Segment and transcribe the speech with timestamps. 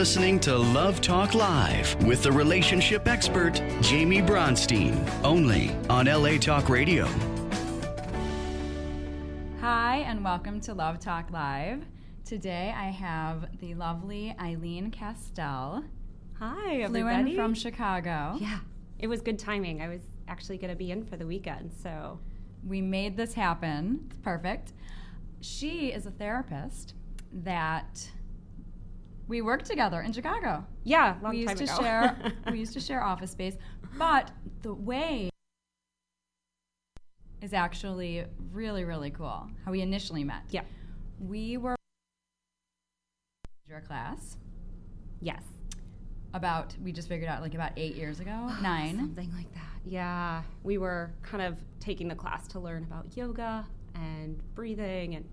[0.00, 6.38] You're listening to Love Talk Live with the relationship expert, Jamie Bronstein, only on LA
[6.38, 7.04] Talk Radio.
[9.60, 11.84] Hi, and welcome to Love Talk Live.
[12.24, 15.84] Today I have the lovely Ilene Kastel,
[16.38, 17.32] Hi, flew everybody.
[17.32, 18.38] in from Chicago.
[18.40, 18.60] yeah,
[18.98, 19.82] it was good timing.
[19.82, 22.18] I was actually going to be in for the weekend, so
[22.66, 24.06] We made this happen.
[24.06, 24.72] It's perfect.
[25.42, 26.94] She is a therapist
[27.44, 28.10] that
[29.30, 30.66] we worked together in Chicago.
[30.82, 31.82] yeah, long we used time to ago.
[31.82, 33.56] share we used to share office space,
[33.96, 34.30] but
[34.62, 35.30] the way
[37.40, 39.48] is actually really really cool.
[39.64, 40.42] How we initially met.
[40.50, 40.62] yeah,
[41.20, 41.76] We were
[43.66, 44.36] in your class
[45.20, 45.42] yes,
[46.34, 48.50] about we just figured out like about 8 years ago.
[48.62, 48.96] 9.
[48.96, 49.60] something like that.
[49.84, 53.64] Yeah, we were kind of taking the class to learn about yoga
[53.94, 55.24] and breathing and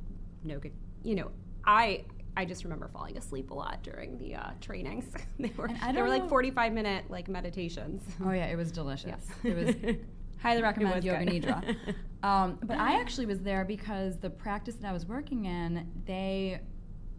[0.44, 0.70] yoga.
[1.04, 1.32] You know,
[1.66, 2.06] I
[2.38, 5.06] I just remember falling asleep a lot during the uh, trainings.
[5.40, 8.04] they were they were like forty five minute like meditations.
[8.24, 9.26] Oh yeah, it was delicious.
[9.44, 9.52] Yeah.
[9.52, 9.96] It was
[10.42, 11.44] highly recommend was Yoga good.
[11.44, 11.76] Nidra.
[12.24, 16.60] Um, but I actually was there because the practice that I was working in, they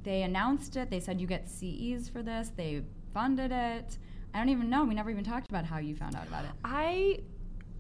[0.03, 0.91] they announced it.
[0.91, 2.51] They said you get CEs for this.
[2.57, 2.83] They
[3.15, 3.97] funded it.
[4.35, 4.85] I don't even know.
[4.85, 6.51] We never even talked about how you found out about it.
[6.65, 7.21] I,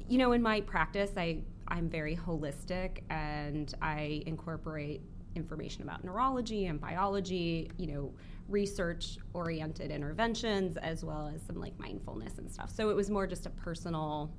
[0.09, 5.03] you know, in my practice, I I'm very holistic and I incorporate
[5.39, 7.70] information about neurology and biology.
[7.78, 8.14] You know,
[8.48, 12.70] research oriented interventions as well as some like mindfulness and stuff.
[12.70, 14.31] So it was more just a personal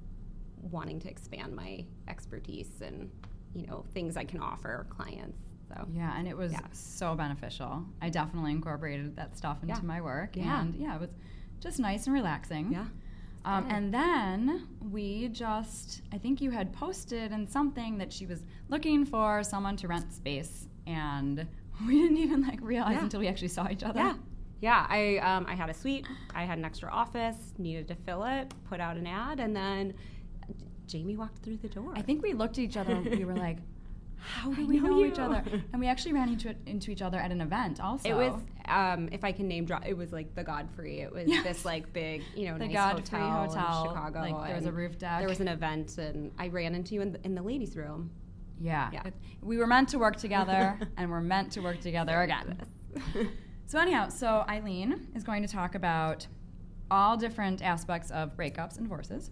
[0.62, 3.10] wanting to expand my expertise and
[3.54, 5.40] you know things I can offer clients.
[5.70, 6.60] So Yeah, and it was Yeah.
[6.72, 7.86] so beneficial.
[8.02, 9.82] I definitely incorporated that stuff into Yeah.
[9.82, 10.62] my work, Yeah.
[10.62, 11.12] and yeah, it was
[11.60, 12.72] just nice and relaxing.
[12.72, 12.86] yeah.
[13.46, 18.44] Um, and then we just, I think you had posted in something that she was
[18.68, 21.48] looking for someone to rent space, and
[21.88, 23.04] we didn't even like realize Yeah.
[23.04, 24.00] until we actually saw each other.
[24.00, 24.14] Yeah.
[24.62, 26.06] Yeah, I um, I had a suite.
[26.36, 27.54] I had an extra office.
[27.58, 28.54] Needed to fill it.
[28.70, 29.94] Put out an ad, and then
[30.86, 31.94] Jamie walked through the door.
[31.96, 33.58] I think we looked at each other and we were like,
[34.18, 35.42] "How do I we know know, each other?"
[35.72, 38.10] And we actually ran into into each other at an event also.
[38.10, 38.34] it was
[38.68, 39.86] um, if I can name drop.
[39.88, 41.00] It was like the Godfrey.
[41.00, 41.44] It was Yes.
[41.46, 43.84] this like big, you know, the nice Godfrey hotel, Hotel.
[43.84, 44.20] in Chicago.
[44.20, 45.20] Like there was a roof deck.
[45.20, 48.12] There was an event, and I ran into you in the, in the ladies' room.
[48.60, 48.90] Yeah.
[48.94, 49.02] Yeah.
[49.08, 52.58] It- we were meant to work together, and we're meant to work together again.
[53.70, 56.26] So anyhow, so Ilene is going to talk about
[56.90, 59.30] all different aspects of breakups and divorces.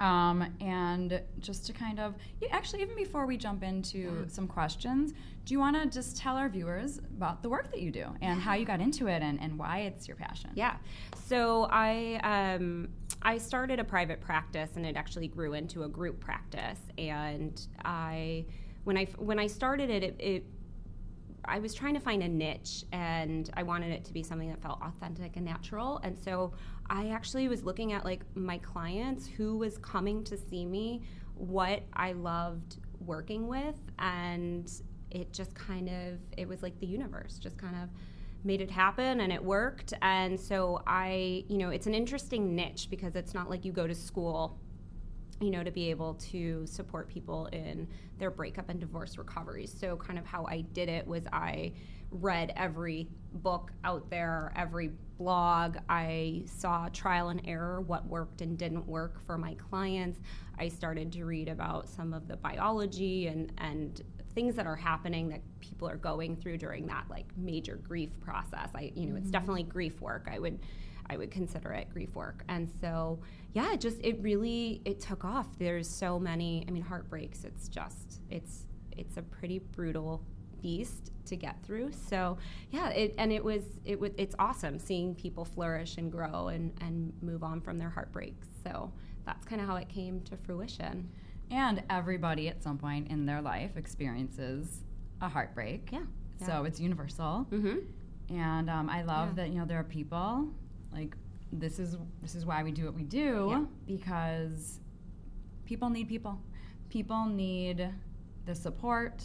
[0.00, 5.12] Um, and just to kind of, yeah, actually, even before we jump into some questions,
[5.44, 8.40] do you want to just tell our viewers about the work that you do and
[8.40, 10.48] how you got into it and, and why it's your passion?
[10.54, 10.76] Yeah.
[11.26, 12.20] So I
[12.56, 12.88] um,
[13.22, 16.80] I started a private practice, and it actually grew into a group practice.
[16.98, 18.46] And I
[18.84, 20.44] when I when I started it, it, it
[21.44, 24.62] I was trying to find a niche and I wanted it to be something that
[24.62, 25.98] felt authentic and natural.
[26.04, 26.52] And so
[26.88, 31.02] I actually was looking at like my clients who was coming to see me,
[31.34, 34.70] what I loved working with and
[35.10, 37.88] it just kind of it was like the universe just kind of
[38.44, 39.94] made it happen and it worked.
[40.02, 43.86] And so I, you know, it's an interesting niche because it's not like you go
[43.86, 44.58] to school
[45.42, 47.88] you know, to be able to support people in
[48.18, 49.74] their breakup and divorce recoveries.
[49.76, 51.72] So, kind of how I did it was I
[52.12, 55.78] read every book out there, every blog.
[55.88, 60.20] I saw trial and error, what worked and didn't work for my clients.
[60.58, 64.02] I started to read about some of the biology and, and
[64.34, 68.70] things that are happening that people are going through during that like major grief process.
[68.74, 69.30] I, you know, it's mm-hmm.
[69.30, 70.28] definitely grief work.
[70.32, 70.58] I would
[71.08, 72.44] I would consider it grief work.
[72.48, 73.18] And so,
[73.52, 75.46] yeah, it just it really it took off.
[75.58, 76.64] There's so many.
[76.66, 77.44] I mean, heartbreaks.
[77.44, 78.66] It's just it's
[78.96, 80.22] it's a pretty brutal
[80.62, 81.90] beast to get through.
[82.08, 82.38] So,
[82.70, 86.72] yeah, it and it was it was it's awesome seeing people flourish and grow and
[86.80, 88.48] and move on from their heartbreaks.
[88.64, 88.92] So
[89.26, 91.10] that's kind of how it came to fruition.
[91.52, 94.82] And everybody at some point in their life experiences
[95.20, 95.90] a heartbreak.
[95.92, 96.00] Yeah.
[96.46, 97.46] So it's universal.
[97.52, 98.34] Mm-hmm.
[98.34, 99.34] And um, I love Yeah.
[99.44, 100.48] that you know there are people
[100.92, 101.14] like
[101.52, 103.64] this is this is why we do what we do Yeah.
[103.86, 104.80] because
[105.66, 106.40] people need people.
[106.88, 107.88] People need
[108.46, 109.22] the support.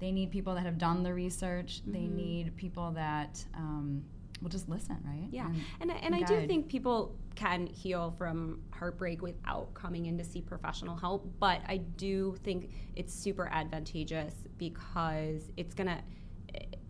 [0.00, 1.82] They need people that have done the research.
[1.86, 2.14] They Mhm.
[2.14, 4.04] need people that um,
[4.40, 5.28] will just listen, right?
[5.30, 5.50] Yeah,
[5.80, 10.24] and, and I and do think people can heal from heartbreak without coming in to
[10.24, 16.02] see professional help, but I do think it's super advantageous because it's gonna.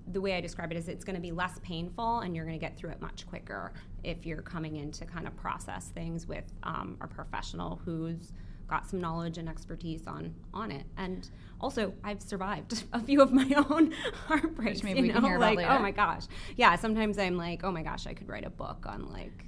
[0.09, 2.59] The way I describe it is it's going to be less painful and you're going
[2.59, 6.27] to get through it much quicker if you're coming in to kind of process things
[6.27, 8.35] with um, a professional who's
[8.69, 10.85] got some knowledge and expertise on on it.
[10.97, 11.29] And
[11.61, 13.93] also, I've survived a few of my own
[14.27, 14.83] heartbreaks.
[14.83, 15.29] maybe you we can know?
[15.29, 15.71] hear about like, later.
[15.71, 16.25] oh my gosh,
[16.57, 16.77] yeah.
[16.77, 19.47] Sometimes I'm like, oh my gosh, I could write a book on like,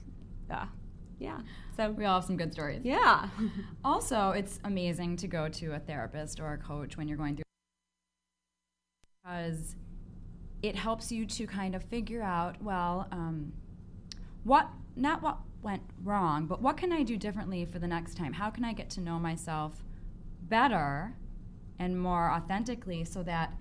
[0.50, 0.66] uh,
[1.18, 1.40] yeah.
[1.76, 2.82] So We all have some good stories.
[2.84, 3.28] yeah,
[3.84, 7.42] Also, it's amazing to go to a therapist or a coach when you're going through
[9.24, 9.76] because
[10.62, 13.52] it helps you to kind of figure out, well, um,
[14.44, 18.32] what not what went wrong, but what can I do differently for the next time?
[18.32, 19.84] How can I get to know myself
[20.42, 21.14] better
[21.78, 23.52] and more authentically so that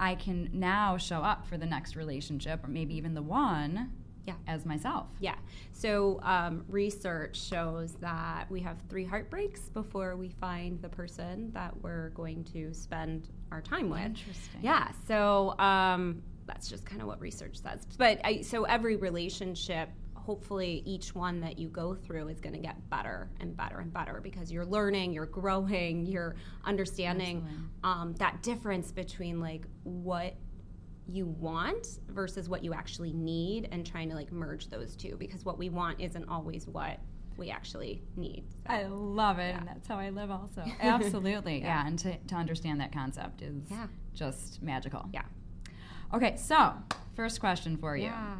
[0.00, 3.92] I can now show up for the next relationship or maybe even the one
[4.26, 4.34] Yeah.
[4.46, 5.08] as myself.
[5.20, 5.34] Yeah.
[5.72, 11.74] So um, research shows that we have three heartbreaks before we find the person that
[11.82, 14.00] we're going to spend our time with.
[14.00, 14.60] Interesting.
[14.62, 14.90] Yeah.
[15.08, 17.86] So um, that's just kind of what research says.
[17.98, 19.88] But I, so every relationship.
[20.14, 23.92] Hopefully, each one that you go through is going to get better and better and
[23.92, 27.44] better because you're learning, you're growing, you're understanding
[27.82, 30.36] um, that difference between like what
[31.08, 35.44] you want versus what you actually need and trying to like merge those two because
[35.44, 36.98] what we want isn't always what
[37.36, 38.44] we actually need.
[38.66, 40.62] So, I love it, and that's how I live also.
[40.80, 41.82] Absolutely, yeah.
[41.82, 41.86] Yeah.
[41.86, 43.86] And to, to understand that concept is Yeah.
[44.14, 45.08] just magical.
[45.12, 45.22] yeah.
[46.14, 46.74] Okay, so
[47.16, 48.04] first question for you.
[48.04, 48.36] Yeah.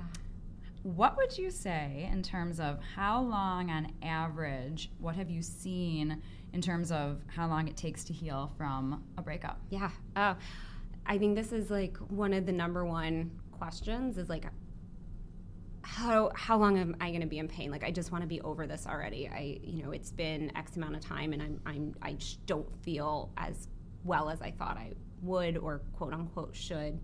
[0.82, 6.20] What would you say in terms of how long on average, what have you seen
[6.52, 9.60] in terms of how long it takes to heal from a breakup?
[9.70, 9.90] Yeah.
[10.14, 10.34] Uh,
[11.06, 14.44] I think this is like one of the number one questions is like
[15.82, 17.70] how how long am I going to be in pain?
[17.70, 19.28] Like I just want to be over this already.
[19.28, 22.68] I you know it's been X amount of time and I'm I'm I just don't
[22.82, 23.68] feel as
[24.04, 26.98] well as I thought I would or quote unquote should.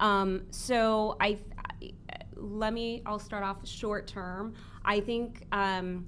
[0.00, 1.38] Um, so I,
[1.80, 1.90] I
[2.34, 4.54] let me I'll start off short term.
[4.84, 6.06] I think um,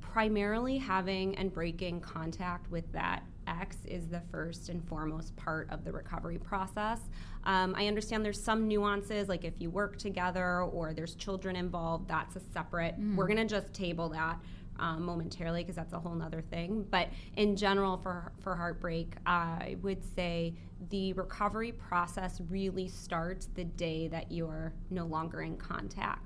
[0.00, 5.84] primarily having and breaking contact with that ex is the first and foremost part of
[5.84, 7.00] the recovery process.
[7.44, 12.08] Um, I understand there's some nuances, like if you work together or there's children involved,
[12.08, 12.94] that's a separate.
[13.16, 14.40] We're gonna just table that
[14.78, 16.86] um, momentarily because that's a whole other thing.
[16.90, 20.54] But in general, for for heartbreak, I would say
[20.90, 26.22] the recovery process really starts the day that you're no longer in contact.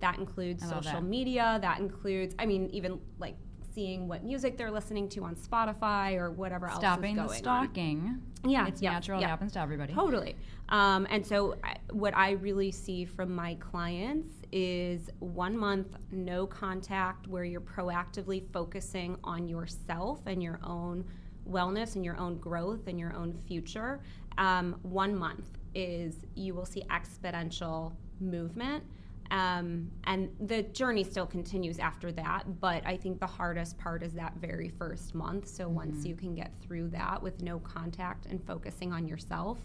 [0.00, 1.04] That includes social that.
[1.04, 1.58] media.
[1.60, 3.36] That includes, I mean, even like
[3.78, 7.30] seeing what music they're listening to on Spotify or whatever else Stopping is the going
[7.30, 7.36] on.
[7.36, 8.22] stalking.
[8.44, 9.28] Yeah, It's yeah, natural, yeah.
[9.28, 9.94] it happens to everybody.
[9.94, 10.34] Totally.
[10.68, 16.44] Um, and so, I, what I really see from my clients is one month no
[16.44, 21.04] contact where you're proactively focusing on yourself and your own
[21.48, 24.00] wellness and your own growth and your own future.
[24.38, 28.82] Um, one month is you will see exponential movement.
[29.30, 34.14] Um, and the journey still continues after that, but I think the hardest part is
[34.14, 35.46] that very first month.
[35.48, 39.58] So once you can get through that with no contact and focusing on yourself,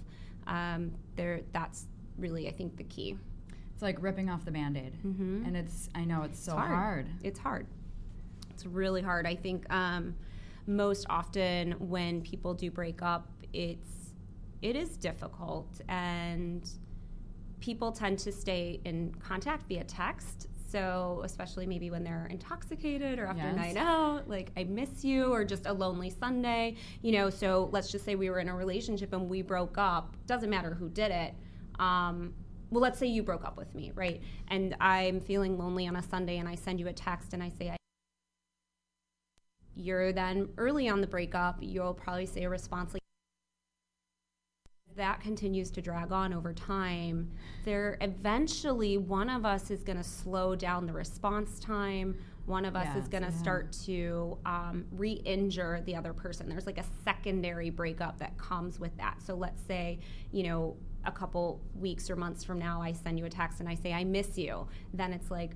[0.48, 1.88] um, there that's
[2.18, 3.18] really I think the key.
[3.74, 4.98] It's like ripping off the band aid.
[5.04, 5.48] Mhm.
[5.48, 6.70] And it's, I know it's so hard.
[6.70, 7.08] hard.
[7.24, 7.66] It's hard.
[8.52, 9.26] It's really hard.
[9.26, 10.14] I think um,
[10.68, 14.12] most often when people do break up, it's
[14.62, 16.70] it is difficult, and
[17.64, 20.50] people tend to stay in contact via text.
[20.70, 23.56] So especially maybe when they're intoxicated or after a Yes.
[23.56, 27.30] night out, like I miss you, or just a lonely Sunday, you know.
[27.30, 30.14] So let's just say we were in a relationship and we broke up.
[30.28, 31.34] Doesn't matter who did it.
[31.80, 32.34] Um,
[32.70, 34.22] well, let's say you broke up with me, right?
[34.50, 37.50] And I'm feeling lonely on a Sunday, and I send you a text and I
[37.50, 37.78] say, I
[39.76, 43.03] you're then early on the breakup, you'll probably say a response like,
[44.96, 47.32] that continues to drag on over time,
[47.66, 52.16] there eventually one of us is going to slow down the response time.
[52.46, 53.38] One of us is going to yeah.
[53.38, 56.50] start to um, re injure the other person.
[56.50, 59.22] There's like a secondary breakup that comes with that.
[59.22, 60.00] So let's say,
[60.32, 63.70] you know, a couple weeks or months from now, I send you a text and
[63.70, 64.68] I say, I miss you.
[64.94, 65.52] Then it's like,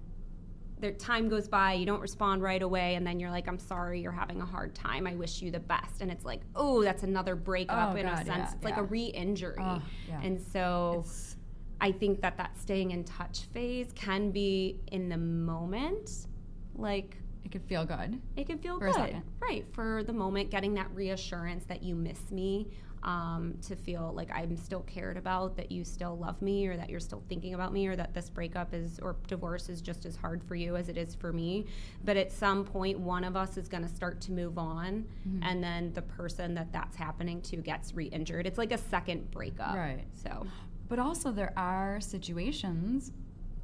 [0.79, 3.99] the time goes by, you don't respond right away, and then you're like, I'm sorry,
[4.01, 5.07] you're having a hard time.
[5.07, 6.01] I wish you the best.
[6.01, 8.27] And it's like, oh, that's another breakup Oh, in God, a sense.
[8.29, 9.55] yeah, it's like a re injury.
[9.59, 10.21] Oh, yeah.
[10.21, 11.35] And so It's-
[11.81, 16.27] I think that that staying in touch phase can be in the moment,
[16.75, 18.19] like it could feel good.
[18.35, 19.65] it could feel For good, right?
[19.73, 22.67] For the moment, getting that reassurance that you miss me,
[23.03, 26.89] um, to feel like I'm still cared about, that you still love me, or that
[26.89, 30.15] you're still thinking about me, or that this breakup is or divorce is just as
[30.15, 31.65] hard for you as it is for me.
[32.03, 35.43] But at some point, one of us is going to start to move on, Mm-hmm.
[35.43, 38.47] and then the person that that's happening to gets re-injured.
[38.47, 40.05] It's like a second breakup, Right.
[40.13, 40.45] So
[40.89, 43.11] But also, there are situations,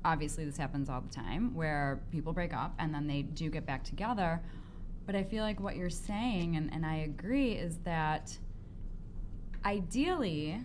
[0.05, 3.65] obviously, this happens all the time, where people break up and then they do get
[3.65, 4.41] back together.
[5.05, 8.37] But I feel like what you're saying, and, and I agree, is that
[9.65, 10.61] ideally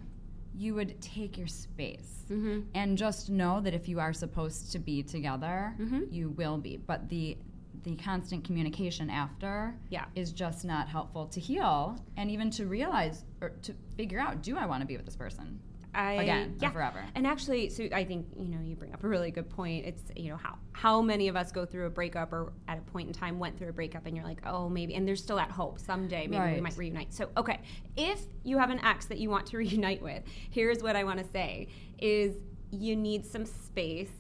[0.55, 2.65] you would take your space Mhm.
[2.75, 6.13] and just know that if you are supposed to be together, Mhm.
[6.13, 6.77] you will be.
[6.77, 7.37] But the
[7.85, 10.07] the constant communication after Yeah.
[10.17, 14.57] is just not helpful to heal and even to realize or to figure out do
[14.57, 15.61] I want to be with this person?
[15.95, 16.71] I, Again, yeah.
[16.71, 17.05] forever.
[17.15, 19.87] And actually, so I think you know you bring up a really good point.
[19.87, 22.83] It's you know how how many of us go through a breakup or at a
[22.83, 25.37] point in time went through a breakup and you're like, oh maybe, and there's still
[25.37, 27.13] that hope someday maybe we might reunite.
[27.13, 27.61] So okay,
[27.97, 31.19] if you have an ex that you want to reunite with, here's what I want
[31.21, 31.69] to say:
[31.99, 32.37] is
[32.71, 34.11] you need some space.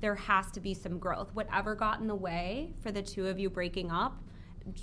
[0.00, 1.30] There has to be some growth.
[1.32, 4.20] Whatever got in the way for the two of you breaking up,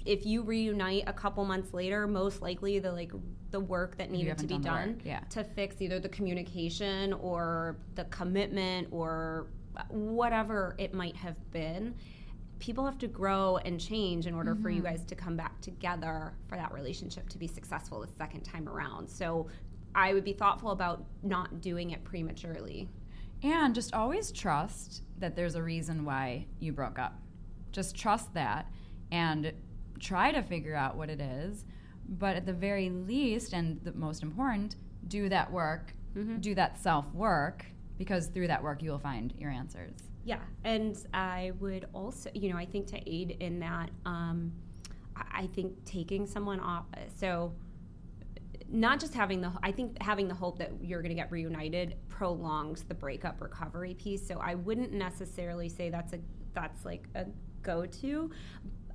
[0.06, 3.12] if you reunite a couple months later, most likely the like
[3.50, 5.20] the work that needed to be done done yeah.
[5.30, 9.48] to fix either the communication or the commitment or
[9.90, 11.96] whatever it might have been.
[12.60, 14.78] People have to grow and change in order for Mm-hmm.
[14.78, 18.70] you guys to come back together for that relationship to be successful the second time
[18.70, 19.10] around.
[19.10, 19.48] So
[19.96, 22.88] I would be thoughtful about not doing it prematurely.
[23.44, 27.20] And just always trust that there's a reason why you broke up.
[27.72, 28.68] Just trust that
[29.12, 29.52] and
[30.02, 31.66] try to figure out what it is.
[32.10, 34.76] But at the very least, and the most important,
[35.08, 35.94] do that work,
[36.42, 37.66] do that self work,
[37.98, 39.94] because through that work, you will find your answers.
[40.26, 44.52] Yeah, and I would also, you know, I think to aid in that, um,
[45.16, 46.86] I think taking someone off.
[47.16, 47.54] So,
[48.70, 51.96] not just having the, I think having the hope that you're going to get reunited
[52.08, 54.26] prolongs the breakup recovery piece.
[54.26, 56.20] So I wouldn't necessarily say that's a
[56.54, 57.26] that's like a
[57.62, 58.32] go-to.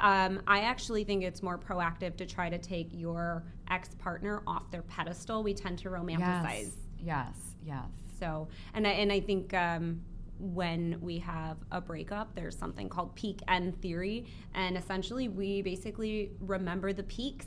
[0.00, 4.82] Um, I actually think it's more proactive to try to take your ex-partner off their
[4.82, 5.42] pedestal.
[5.42, 7.84] We tend to romanticize Yes, yes, yes.
[8.18, 10.00] so, and I, and I think um,
[10.38, 16.32] when we have a breakup, there's something called peak end theory, and essentially we basically
[16.40, 17.46] remember the peaks,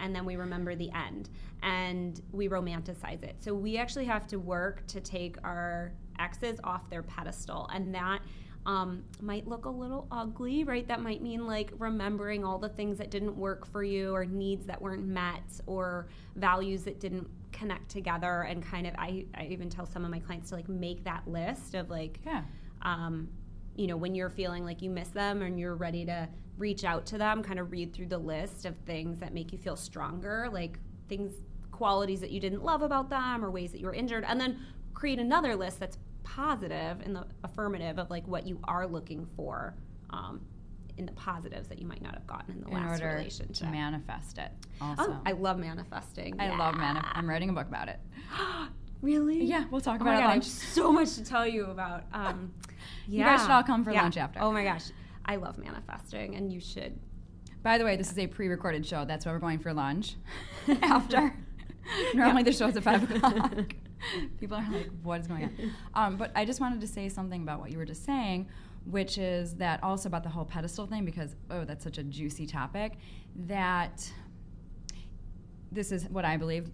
[0.00, 1.30] and then we remember the end,
[1.62, 3.36] and we romanticize it.
[3.40, 8.20] So we actually have to work to take our exes off their pedestal, and that.
[8.68, 10.86] Um, might look a little ugly, right?
[10.86, 14.66] That might mean like remembering all the things that didn't work for you, or needs
[14.66, 19.70] that weren't met, or values that didn't connect together and kind of I, I even
[19.70, 22.42] tell some of my clients to like make that list of like Yeah.
[22.82, 23.28] um,
[23.74, 27.06] you know when you're feeling like you miss them and you're ready to reach out
[27.06, 30.48] to them kind of read through the list of things that make you feel stronger
[30.52, 31.32] like things
[31.72, 34.60] qualities that you didn't love about them or ways that you were injured and then
[34.94, 35.96] create another list that's
[36.34, 39.74] positive in the affirmative of like what you are looking for
[40.10, 40.40] um,
[40.96, 43.54] in the positives that you might not have gotten in the In last order relationship
[43.54, 44.50] to manifest it.
[44.80, 46.38] Also, oh, I love manifesting.
[46.40, 46.94] I love Yeah.
[46.96, 47.98] manif- I'm writing a book about it.
[49.00, 49.44] Really?
[49.44, 50.44] Yeah, we'll talk Oh about it God, at I have lunch.
[50.46, 52.02] so much to tell you about.
[52.12, 52.52] Um,
[53.06, 54.02] You guys should all come for Yeah.
[54.02, 54.40] lunch after.
[54.42, 54.86] Oh my gosh,
[55.24, 56.98] I love manifesting, and you should.
[57.62, 59.04] By the way, this is a pre-recorded show.
[59.04, 60.16] That's why we're going for lunch
[60.82, 61.32] after.
[62.12, 63.72] Normally the show's at five o'clock.
[64.40, 67.42] People are like, "What is going on?" Um, but I just wanted to say something
[67.42, 68.48] about what you were just saying,
[68.84, 72.46] which is that also about the whole pedestal thing because oh, that's such a juicy
[72.46, 72.94] topic.
[73.34, 74.10] That
[75.70, 76.70] this is what I believe.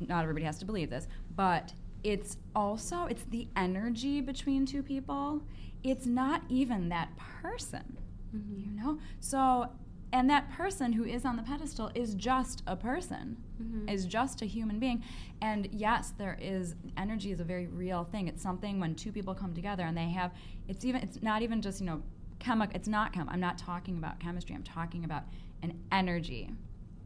[0.00, 1.72] Not everybody has to believe this, but
[2.04, 5.42] it's also it's the energy between two people.
[5.82, 7.10] It's not even that
[7.42, 7.96] person
[8.32, 9.68] you know so
[10.12, 13.88] and that person who is on the pedestal is just a person mm-hmm.
[13.88, 15.02] is just a human being.
[15.42, 18.28] And yes there is energy is a very real thing.
[18.28, 20.32] It's something when two people come together and they have
[20.68, 22.02] it's even it's not even just you know
[22.38, 25.24] chemical it's not chem i'm not talking about chemistry i'm talking about
[25.62, 26.50] an energy.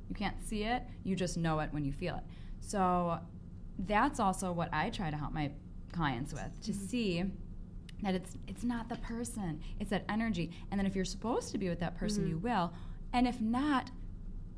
[0.09, 2.25] You can't see it you just know it when you feel it.
[2.61, 3.19] So
[3.87, 5.51] that's also what i try to help my
[5.93, 6.87] clients with to mm-hmm.
[6.87, 7.25] see
[8.03, 10.51] that it's it's not the person it's that energy.
[10.71, 12.47] And then if you're supposed to be with that person you mm-hmm.
[12.47, 12.73] will
[13.13, 13.91] and if not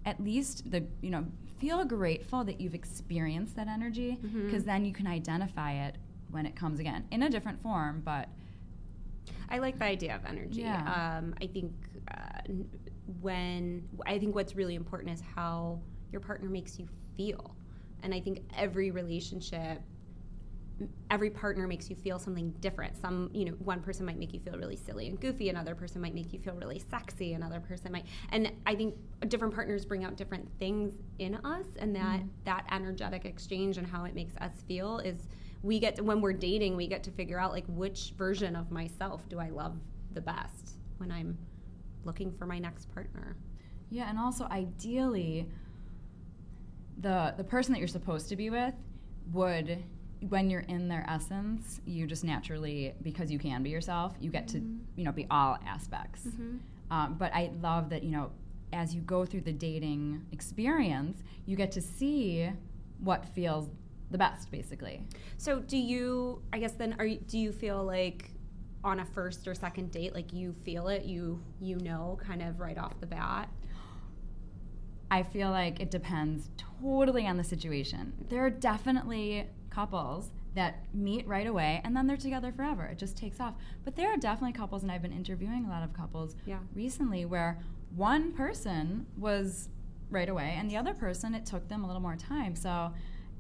[0.05, 1.25] at least the you know
[1.59, 5.97] feel grateful that you've experienced that energy because then you can identify it
[6.31, 8.29] when it comes again in a different form but
[9.49, 10.63] I like the idea of energy.
[10.63, 11.19] Yeah.
[11.19, 11.73] Um, I think
[12.11, 12.53] uh,
[13.21, 15.81] when I think what's really important is how
[16.11, 17.55] your partner makes you feel,
[18.03, 19.83] and I think every relationship.
[21.11, 22.97] Every partner makes you feel something different.
[22.97, 25.49] Some, you know, one person might make you feel really silly and goofy.
[25.49, 27.35] Another person might make you feel really sexy.
[27.35, 28.95] Another person might, and I think
[29.29, 32.29] different partners bring out different things in us, and that mm-hmm.
[32.45, 35.29] that energetic exchange and how it makes us feel is
[35.63, 38.73] we get to, when we're dating we get to figure out like which version of
[38.73, 39.77] myself do i love
[40.13, 41.39] the best when i'm
[42.05, 43.37] looking for my next partner
[43.93, 45.47] Yeah, and also ideally,
[46.99, 48.73] the the person that you're supposed to be with
[49.33, 49.85] would,
[50.29, 54.49] when you're in their essence, you just naturally, because you can be yourself, you get
[54.49, 54.59] to
[54.97, 56.27] you know be all aspects.
[56.91, 58.31] Um, but I love that you know
[58.73, 62.51] as you go through the dating experience, you get to see
[63.01, 63.69] what feels
[64.11, 65.03] the best, basically.
[65.39, 66.43] So do you?
[66.53, 68.31] I guess then, are you, do you feel like
[68.85, 72.61] on a first or second date, like you feel it, you you know, kind of
[72.61, 73.49] right off the bat?
[75.11, 78.15] I feel like it depends totally on the situation.
[78.31, 82.85] There are definitely couples that meet right away and then they're together forever.
[82.85, 83.55] It just takes off.
[83.85, 86.59] But there are definitely couples, and I've been interviewing a lot of couples Yeah.
[86.75, 87.59] recently where
[87.95, 89.69] one person was
[90.11, 92.55] right away and the other person, it took them a little more time.
[92.55, 92.93] So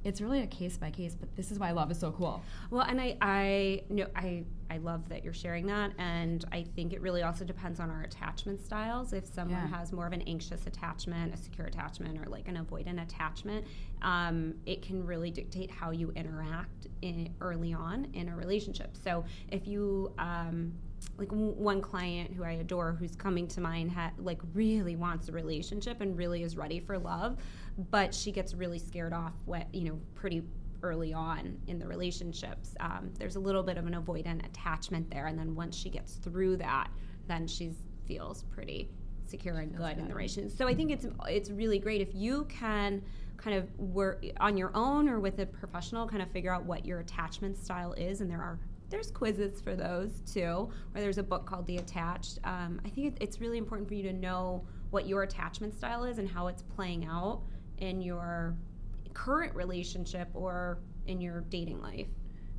[0.04, 2.42] it's really a case by case, but this is why love is so cool.
[2.70, 6.94] Well, and I, I know I, I love that you're sharing that, and I think
[6.94, 9.12] it really also depends on our attachment styles.
[9.12, 9.78] If someone Yeah.
[9.78, 13.66] has more of an anxious attachment, a secure attachment, or like an avoidant attachment,
[14.00, 18.96] um, it can really dictate how you interact in, early on in a relationship.
[18.96, 20.72] So if you um,
[21.18, 25.28] like w- one client who I adore, who's coming to mind, ha- like really wants
[25.28, 27.36] a relationship and really is ready for love,
[27.90, 30.42] but she gets really scared off, what you know, pretty
[30.82, 32.74] early on in the relationships.
[32.80, 36.14] Um, there's a little bit of an avoidant attachment there, and then once she gets
[36.14, 36.90] through that,
[37.28, 37.72] then she
[38.06, 38.90] feels pretty
[39.24, 40.56] secure and good in the relationship.
[40.56, 43.02] So I think it's it's really great if you can
[43.36, 46.84] kind of work on your own or with a professional, kind of figure out what
[46.84, 48.58] your attachment style is, and there are
[48.90, 52.38] there's quizzes for those too, or there's a book called The Attached.
[52.44, 56.18] Um, I think it's really important for you to know what your attachment style is
[56.18, 57.40] and how it's playing out
[57.78, 58.54] in your
[59.14, 62.06] current relationship or in your dating life.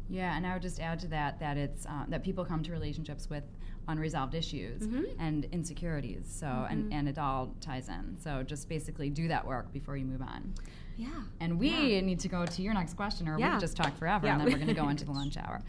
[0.10, 2.72] Yeah, and I would just add to that that it's uh, that people come to
[2.72, 3.44] relationships with
[3.88, 5.16] unresolved issues Mhm.
[5.20, 6.26] and insecurities.
[6.30, 8.18] So and and it all ties in.
[8.20, 10.54] So just basically do that work before you move on.
[10.98, 11.08] Yeah.
[11.40, 12.02] And we Yeah.
[12.02, 13.56] need to go to your next question, or Yeah.
[13.56, 14.34] we just talk forever, Yeah.
[14.34, 15.62] and then we're going to go into the lunch hour.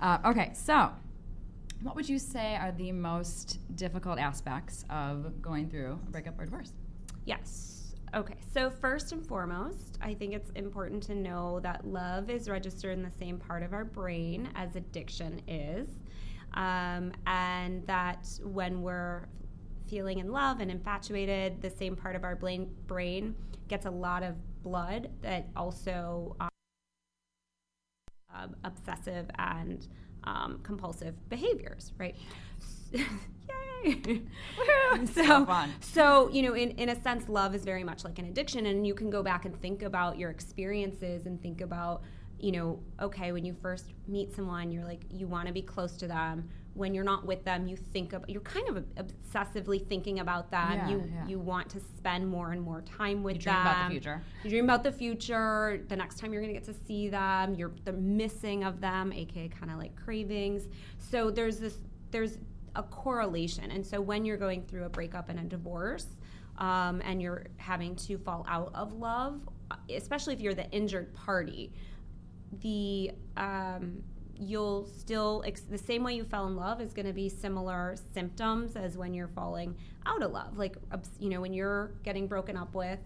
[0.00, 0.90] Uh, okay, so
[1.82, 6.44] what would you say are the most difficult aspects of going through a breakup or
[6.44, 6.72] divorce?
[7.24, 7.81] Yes.
[8.14, 8.34] Okay.
[8.52, 13.02] So, first and foremost, I think it's important to know that love is registered in
[13.02, 15.88] the same part of our brain as addiction is.
[16.52, 19.28] Um, and that when we're
[19.88, 23.34] feeling in love and infatuated, the same part of our brain,
[23.68, 26.36] gets a lot of blood that also
[28.34, 29.88] um, obsessive and
[30.24, 32.16] um, compulsive behaviors, right?
[33.84, 34.22] Yay!
[35.06, 35.70] so, So fun.
[35.80, 38.86] so, you know, in, in a sense, love is very much like an addiction, and
[38.86, 42.02] you can go back and think about your experiences and think about,
[42.38, 45.96] you know, okay, when you first meet someone, you're like, you want to be close
[45.98, 46.48] to them.
[46.74, 50.72] When you're not with them, you think of, you're kind of obsessively thinking about them.
[50.72, 51.26] Yeah, you yeah.
[51.26, 53.42] you want to spend more and more time with them.
[53.42, 53.66] You dream them.
[53.66, 54.22] about the future.
[54.42, 55.84] You dream about the future.
[55.88, 59.12] The next time you're going to get to see them, you're the missing of them,
[59.12, 60.66] aka kind of like cravings.
[60.98, 61.76] So there's this
[62.10, 62.38] there's
[62.76, 66.06] a correlation, and so when you're going through a breakup and a divorce,
[66.58, 69.40] um, and you're having to fall out of love,
[69.94, 71.72] especially if you're the injured party,
[72.60, 74.02] the um,
[74.38, 77.96] you'll still ex- the same way you fell in love is going to be similar
[78.12, 80.58] symptoms as when you're falling out of love.
[80.58, 80.76] Like
[81.18, 83.00] you know when you're getting broken up with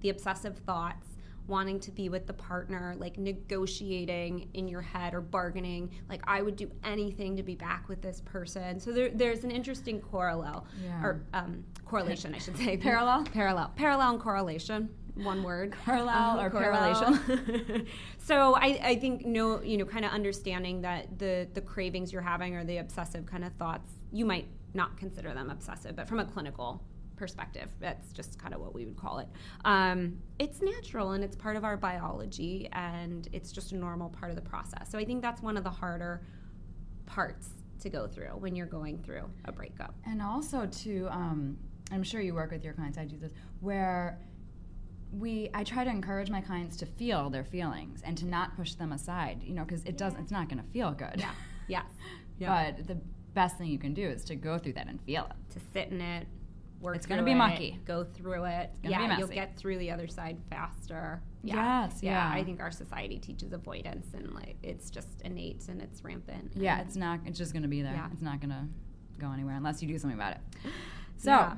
[0.00, 1.07] the obsessive thoughts
[1.48, 5.90] wanting to be with the partner like negotiating in your head or bargaining.
[6.08, 8.78] Like i would do anything to be back with this person.
[8.78, 11.02] So there, there's an interesting parallel Yeah.
[11.02, 12.76] or um, correlation i should say.
[12.88, 13.24] Parallel?
[13.24, 13.72] parallel.
[13.76, 14.90] Parallel and correlation.
[15.14, 15.74] One word.
[15.84, 17.86] Parallel Uh, or correlation
[18.18, 22.22] so I, I think no you know kind of understanding that the the cravings you're
[22.22, 26.20] having or the obsessive kind of thoughts you might not consider them obsessive but from
[26.20, 26.82] a clinical
[27.18, 29.28] perspective that's just kind of what we would call it
[29.64, 34.30] um, it's natural and it's part of our biology and it's just a normal part
[34.30, 36.22] of the process so i think that's one of the harder
[37.06, 37.50] parts
[37.80, 41.56] to go through when you're going through a breakup And also to, um,
[41.92, 42.98] I'm sure you work with your clients.
[42.98, 44.18] I do this where
[45.12, 48.74] we, I try to encourage my clients to feel their feelings and to not push
[48.74, 49.42] them aside.
[49.42, 50.20] You know, because it doesn't.
[50.20, 51.14] It's not going to feel good.
[51.18, 51.30] yeah
[51.68, 51.86] yes
[52.40, 52.98] But the
[53.34, 55.52] best thing you can do is to go through that and feel it.
[55.54, 56.26] to sit in it
[56.80, 57.80] work It's gonna through be mucky.
[57.84, 61.84] go through it yeah you'll get through the other side faster yeah.
[61.86, 62.30] Yes, yeah.
[62.32, 66.80] i think our society teaches avoidance and like it's just innate and it's rampant Yeah,
[66.80, 67.20] it's not.
[67.26, 67.94] It's just going to be there.
[67.94, 68.08] Yeah.
[68.12, 68.64] It's not going to
[69.18, 70.40] go anywhere unless you do something about it.
[71.20, 71.54] So, Yeah.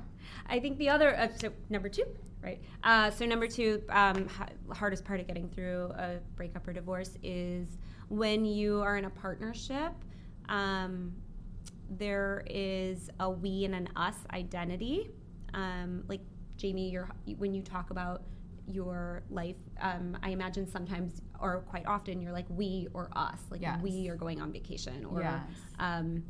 [0.46, 2.04] I think the other, uh, so number two,
[2.42, 2.62] right?
[2.82, 7.18] Uh, so number two, um, ha- hardest part of getting through a breakup or divorce
[7.22, 7.68] is
[8.08, 9.92] when you are in a partnership.
[10.48, 11.12] Um,
[11.90, 15.10] there is a we and an us identity.
[15.54, 16.20] Um, like
[16.56, 18.22] Jamie, you're, when you talk about
[18.68, 23.62] your life, um, I imagine sometimes or quite often you're like we or us, like
[23.62, 23.80] Yes.
[23.82, 25.40] we are going on vacation or Yes.
[25.78, 26.22] um,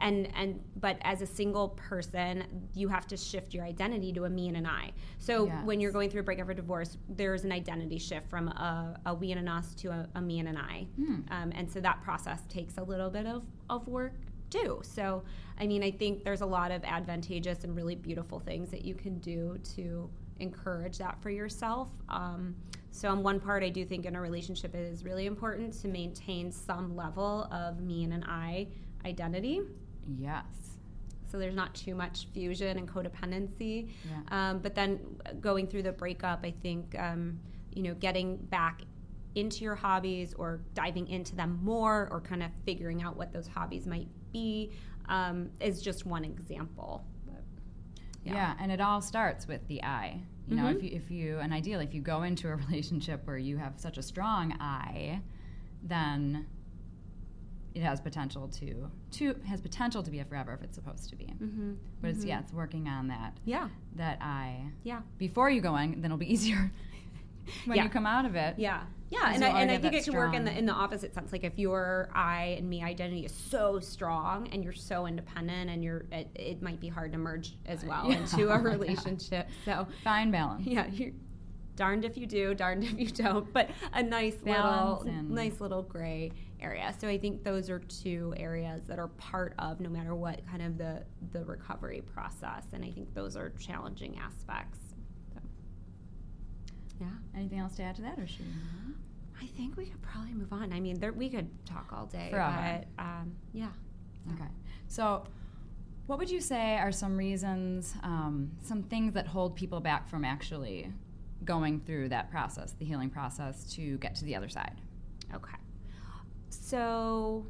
[0.00, 4.30] and and but as a single person you have to shift your identity to a
[4.30, 5.64] me and an i so Yes.
[5.64, 9.12] when you're going through a breakup or divorce there's an identity shift from a, a
[9.14, 11.14] we and an us to a, a me and an i Hmm.
[11.32, 14.12] um, and so that process takes a little bit of, of work
[14.50, 15.22] too so
[15.58, 18.94] i mean i think there's a lot of advantageous and really beautiful things that you
[18.94, 20.08] can do to
[20.40, 22.54] encourage that for yourself um,
[22.90, 25.88] so on one part i do think in a relationship it is really important to
[25.88, 28.66] maintain some level of me and an i
[29.04, 29.60] identity
[30.18, 30.44] Yes.
[31.30, 33.90] so there's not too much fusion and codependency.
[34.08, 34.50] Yeah.
[34.50, 34.98] Um, but then
[35.40, 37.38] going through the breakup, I think um,
[37.74, 38.80] you know getting back
[39.38, 43.46] into your hobbies or diving into them more or kind of figuring out what those
[43.46, 44.72] hobbies might be
[45.08, 47.04] um, is just one example.
[47.26, 47.42] But,
[48.24, 48.54] Yeah.
[48.58, 50.20] and it all starts with the I.
[50.46, 50.76] You know, Mhm.
[50.76, 53.74] if you, if you, and ideally, if you go into a relationship where you have
[53.78, 55.20] such a strong I,
[55.82, 56.46] then
[57.74, 61.16] it has potential to to has potential to be a forever if it's supposed to
[61.16, 61.26] be.
[61.26, 61.74] Mm-hmm.
[62.00, 63.68] But it's yeah, it's working on that Yeah.
[63.94, 65.02] that I Yeah.
[65.18, 66.72] before you go in, then it'll be easier
[67.66, 67.84] when Yeah.
[67.84, 68.58] you come out of it.
[68.58, 71.14] Yeah, yeah, and I, and I think it can work in the in the opposite
[71.14, 71.32] sense.
[71.32, 75.82] Like if your I and me identity is so strong and you're so independent, and
[75.82, 78.18] you're it, it might be hard to merge as well Yeah.
[78.18, 79.48] into a relationship.
[79.64, 80.66] So Fine balance.
[80.66, 81.12] yeah, you're
[81.76, 83.52] darned if you do, darned if you don't.
[83.52, 86.92] But a nice Balance little, nice little gray area.
[87.00, 90.60] So I think those are two areas that are part of no matter what kind
[90.62, 92.64] of the the recovery process.
[92.72, 94.78] And I think those are challenging aspects.
[97.00, 97.06] Yeah.
[97.36, 98.94] Anything else to add to that, or should we?
[99.40, 100.72] I think we could probably move on.
[100.72, 102.84] I mean, there, we could talk all day, Forever.
[102.96, 103.68] but um, yeah.
[104.32, 104.50] Okay.
[104.88, 105.24] So,
[106.06, 110.24] what would you say are some reasons, um, some things that hold people back from
[110.24, 110.92] actually
[111.44, 114.80] going through that process, the healing process, to get to the other side?
[115.34, 115.56] Okay.
[116.50, 117.46] So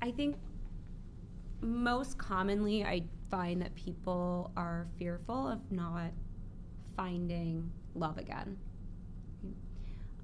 [0.00, 0.36] I think
[1.60, 6.12] most commonly I find that people are fearful of not
[7.02, 8.58] finding love again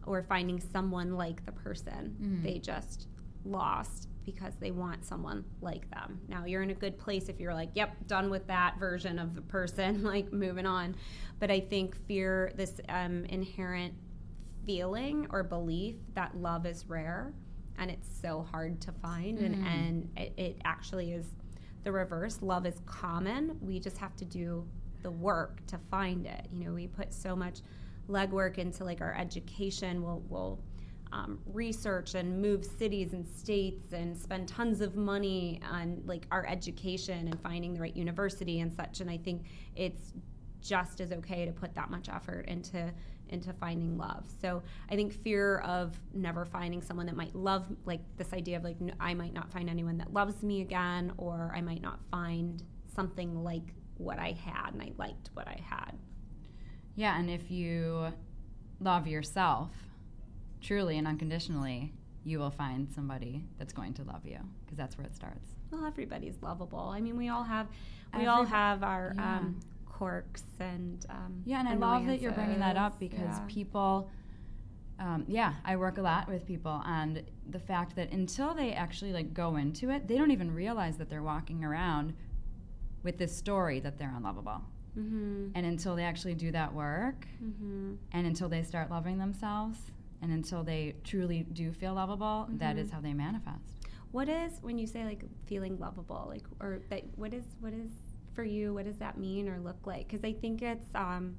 [0.07, 2.43] or finding someone like the person Mhm.
[2.43, 3.07] they just
[3.45, 6.19] lost because they want someone like them.
[6.29, 9.35] Now you're in a good place if you're like, yep, done with that version of
[9.37, 10.97] the person, like moving on.
[11.39, 13.95] But I think fear, this um, inherent
[14.67, 17.33] feeling or belief that love is rare
[17.79, 19.65] and it's so hard to find, and, Mhm.
[19.65, 21.27] and it, it actually is
[21.85, 22.41] the reverse.
[22.43, 23.59] Love is common.
[23.61, 24.67] We just have to do
[25.05, 26.49] the work to find it.
[26.53, 27.61] You know, we put so much
[28.09, 30.03] legwork into like our education.
[30.03, 30.59] We'll, we'll
[31.13, 36.45] um, research and move cities and states and spend tons of money on like our
[36.49, 39.01] education and finding the right university and such.
[39.01, 39.45] And I think
[39.77, 40.13] it's
[40.61, 42.93] just as okay to put that much effort into
[43.29, 44.27] into finding love.
[44.43, 48.65] So I think fear of never finding someone that might love like this idea of
[48.65, 52.63] like I might not find anyone that loves me again or I might not find
[52.95, 55.93] something like what I had and I liked what I had.
[56.97, 58.13] Yeah, and if you
[58.81, 59.71] love yourself
[60.61, 61.93] truly and unconditionally,
[62.25, 65.51] you will find somebody that's going to love you because that's where it starts.
[65.71, 66.91] Well, everybody's lovable.
[66.95, 67.69] I mean, we all have
[68.17, 69.39] we all have our yeah.
[69.39, 73.41] um, quirks and um, Yeah, and I love that you're bringing that up because Yeah.
[73.49, 74.09] people,
[75.01, 79.13] um, yeah, I work a lot with people, and the fact that until they actually
[79.13, 82.15] like go into it, they don't even realize that they're walking around
[83.05, 84.63] with this story that they're unlovable.
[84.97, 85.53] Mhm.
[85.55, 87.99] And until they actually do that work, Mhm.
[88.13, 89.91] and until they start loving themselves,
[90.23, 92.79] and until they truly do feel lovable, that Mhm.
[92.81, 93.87] is how they manifest.
[94.13, 97.03] What is when you say like feeling lovable, like or that?
[97.17, 97.91] What is what is
[98.33, 98.73] for you?
[98.73, 100.07] What does that mean or look like?
[100.09, 101.37] Because I think it's um,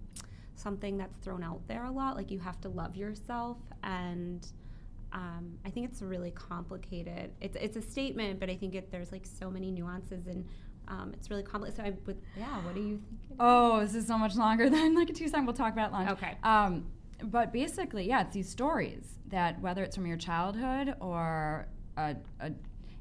[0.56, 2.16] something that's thrown out there a lot.
[2.16, 4.46] Like you have to love yourself, and
[5.14, 7.32] um, I think it's really complicated.
[7.40, 10.46] It's it's a statement, but I think it, there's like so many nuances and.
[10.88, 11.78] Um, it's really complicated.
[11.78, 12.62] So I would, yeah.
[12.64, 13.38] What do you think?
[13.40, 15.46] Oh, this is so much longer than like a two second.
[15.46, 16.10] We'll talk about lunch.
[16.12, 16.38] Okay.
[16.44, 16.86] Um,
[17.24, 21.68] but basically, yeah, it's these stories that whether it's from your childhood or
[21.98, 22.52] a, a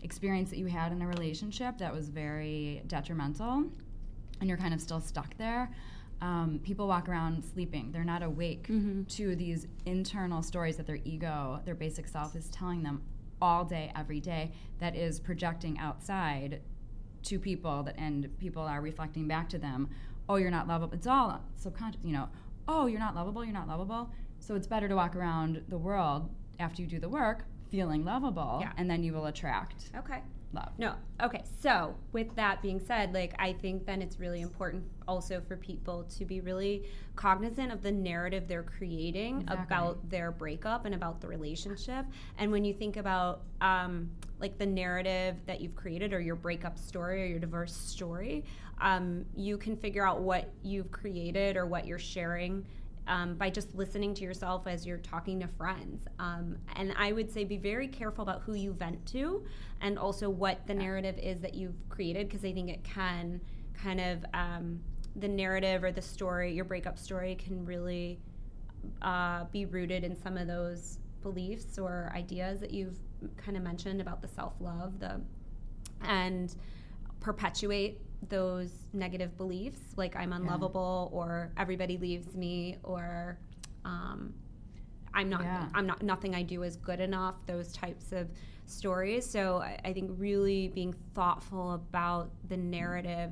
[0.02, 3.64] experience that you had in a relationship that was very detrimental,
[4.40, 5.70] and you're kind of still stuck there.
[6.20, 9.06] Um, people walk around sleeping; they're not awake Mhm.
[9.16, 13.02] to these internal stories that their ego, their basic self, is telling them
[13.42, 14.52] all day, every day.
[14.78, 16.60] That is projecting outside
[17.24, 19.88] to people that and people are reflecting back to them
[20.28, 22.28] oh you're not lovable it's all subconscious you know
[22.68, 26.28] oh you're not lovable you're not lovable so it's better to walk around the world
[26.60, 28.72] after you do the work feeling lovable Yeah.
[28.76, 30.20] and then you will attract Okay.
[30.52, 30.70] love.
[30.78, 30.94] No.
[31.20, 31.42] Okay.
[31.60, 36.04] So, with that being said, like I think then it's really important also for people
[36.16, 36.84] to be really
[37.16, 39.64] cognizant of the narrative they're creating Exactly.
[39.64, 42.06] about their breakup and about the relationship.
[42.38, 46.78] And when you think about um, like the narrative that you've created or your breakup
[46.78, 48.44] story or your divorce story,
[48.80, 52.66] um, you can figure out what you've created or what you're sharing
[53.06, 56.06] um, by just listening to yourself as you're talking to friends.
[56.18, 59.44] Um, and I would say be very careful about who you vent to
[59.80, 63.40] and also what the narrative is that you've created because I think it can
[63.74, 64.80] kind of, um,
[65.16, 68.18] the narrative or the story, your breakup story can really
[69.02, 72.98] uh, be rooted in some of those beliefs or ideas that you've
[73.36, 75.20] kind of mentioned about the self love, the
[76.02, 76.56] and
[77.20, 83.38] perpetuate those negative beliefs like I'm unlovable or everybody leaves me or
[83.84, 84.34] um,
[85.12, 85.66] I'm not Yeah.
[85.74, 88.28] I'm not nothing I do is good enough those types of
[88.66, 93.30] stories so I, I think really being thoughtful about the narrative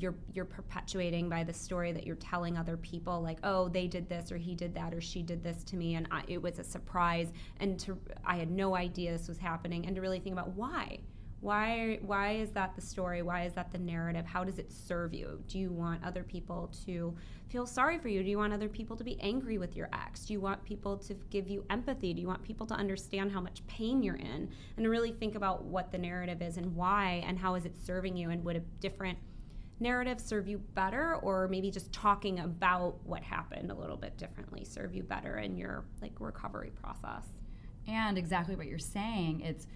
[0.00, 4.08] you're you're perpetuating by the story that you're telling other people like oh they did
[4.08, 6.58] this or he did that or she did this to me and I, it was
[6.58, 10.32] a surprise and to I had no idea this was happening and to really think
[10.32, 10.98] about why.
[11.40, 13.22] Why why is that the story?
[13.22, 14.26] Why is that the narrative?
[14.26, 15.40] How does it serve you?
[15.46, 17.14] Do you want other people to
[17.48, 18.24] feel sorry for you?
[18.24, 20.24] Do you want other people to be angry with your ex?
[20.24, 22.12] Do you want people to give you empathy?
[22.12, 24.48] Do you want people to understand how much pain you're in?
[24.76, 27.76] And to really think about what the narrative is and why and how is it
[27.76, 29.18] serving you and would a different
[29.80, 34.64] narrative serve you better or maybe just talking about what happened a little bit differently
[34.64, 37.24] serve you better in your like recovery process
[37.88, 39.66] And exactly what you're saying, it's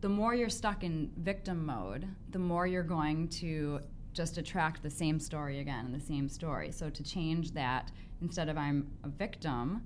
[0.00, 3.80] the more you're stuck in victim mode, the more you're going to
[4.14, 6.72] just attract the same story again and the same story.
[6.72, 9.82] So to change that, instead of I'm a victim,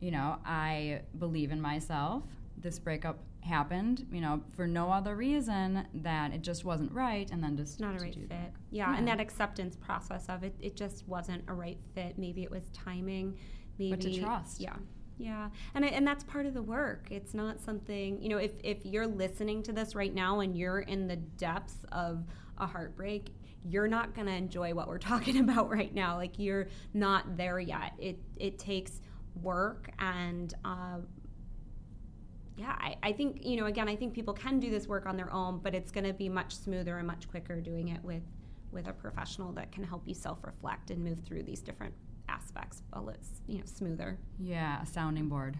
[0.00, 2.24] you know, I believe in myself.
[2.58, 7.42] This breakup happened, you know, for no other reason that it just wasn't right, and
[7.42, 8.28] then just not a right fit.
[8.28, 8.52] that.
[8.70, 12.18] Yeah, and that acceptance process of it, it just wasn't a right fit.
[12.18, 13.38] Maybe it was timing.
[13.78, 14.60] Maybe But to trust.
[14.60, 14.76] Yeah,
[15.18, 17.08] yeah, and I, and that's part of the work.
[17.10, 18.38] It's not something you know.
[18.38, 22.24] If if you're listening to this right now and you're in the depths of
[22.58, 26.16] a heartbreak, you're not going to enjoy what we're talking about right now.
[26.16, 27.92] Like you're not there yet.
[27.98, 29.00] It it takes
[29.40, 30.52] work and.
[30.64, 30.98] Uh,
[32.56, 35.16] yeah, I, I think, you know, again, I think people can do this work on
[35.16, 38.22] their own, but it's going to be much smoother and much quicker doing it with,
[38.72, 41.94] with a professional that can help you self reflect and move through these different
[42.28, 44.18] aspects a little, you know, smoother.
[44.38, 45.58] Yeah, a sounding board.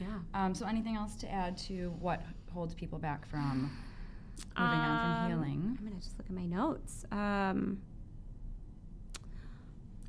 [0.00, 0.18] Yeah.
[0.34, 3.70] Um, so, anything else to add to what holds people back from
[4.58, 5.76] moving on from healing?
[5.78, 7.04] I'm going to just look at my notes.
[7.12, 7.80] Um,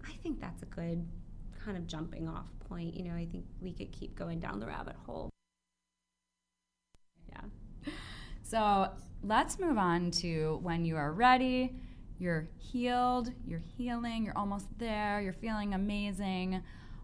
[0.08, 1.06] I think that's a good
[1.64, 2.96] kind of jumping off point.
[2.96, 5.30] You know, I think we could keep going down the rabbit hole.
[7.34, 7.92] Yeah.
[8.44, 8.90] So
[9.24, 11.76] let's move on to when you are ready,
[12.20, 16.62] you're healed, you're healing, you're almost there, you're feeling amazing.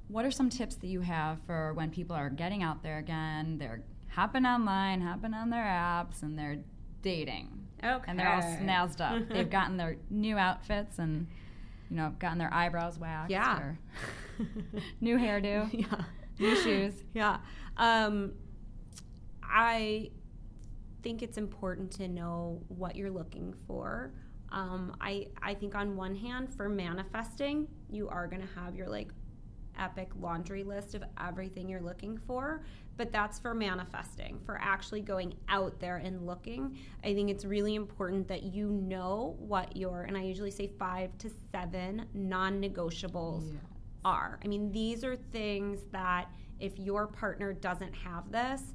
[0.07, 3.57] What are some tips that you have for when people are getting out there again?
[3.57, 6.57] They're hopping online, hopping on their apps, and they're
[7.01, 7.49] dating.
[7.83, 8.03] Okay.
[8.07, 9.29] And they're all snazzed up.
[9.29, 11.27] They've gotten their new outfits and,
[11.89, 13.57] you know, gotten their eyebrows waxed Yeah.
[13.59, 13.79] or
[15.01, 16.01] new hairdo, yeah.
[16.39, 16.93] new shoes.
[17.13, 17.37] Yeah.
[17.77, 18.33] Um,
[19.43, 20.09] I
[21.01, 24.11] think it's important to know what you're looking for.
[24.51, 28.87] Um, I, I think on one hand, for manifesting, you are going to have your
[28.87, 29.11] like
[29.77, 32.63] epic laundry list of everything you're looking for,
[32.97, 34.39] but that's for manifesting.
[34.45, 39.35] For actually going out there and looking, I think it's really important that you know
[39.39, 43.55] what your, and I usually say five to seven non negotiables
[44.03, 44.39] are.
[44.43, 48.73] I mean, these are things that if your partner doesn't have this,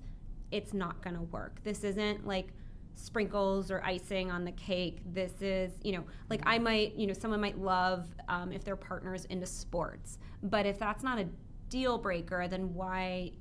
[0.55, 1.59] it's not going to work.
[1.65, 2.53] This isn't like
[2.95, 5.01] sprinkles or icing on the cake.
[5.05, 8.77] This is, you know, like I might, you know, someone might love um, if their
[8.77, 11.27] partner is into sports, but if that's not a
[11.69, 13.33] deal breaker, then why?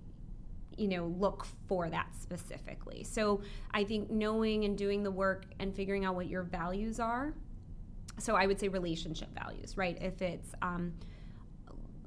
[0.76, 3.41] you know look for that specifically so
[3.76, 7.36] i think knowing and doing the work and figuring out what your values are
[8.17, 10.91] so i would say relationship values right if it's um,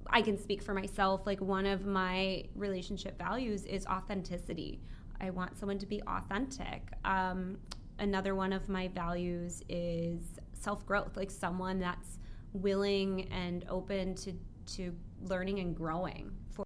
[0.08, 1.26] I can speak for myself.
[1.26, 4.80] Like one of my relationship values is authenticity.
[5.20, 6.82] I want someone to be authentic.
[7.04, 7.58] Um,
[7.98, 10.20] another one of my values is
[10.52, 12.18] self growth, like someone that's
[12.52, 14.32] willing and open to
[14.76, 16.32] to learning and growing.
[16.50, 16.64] For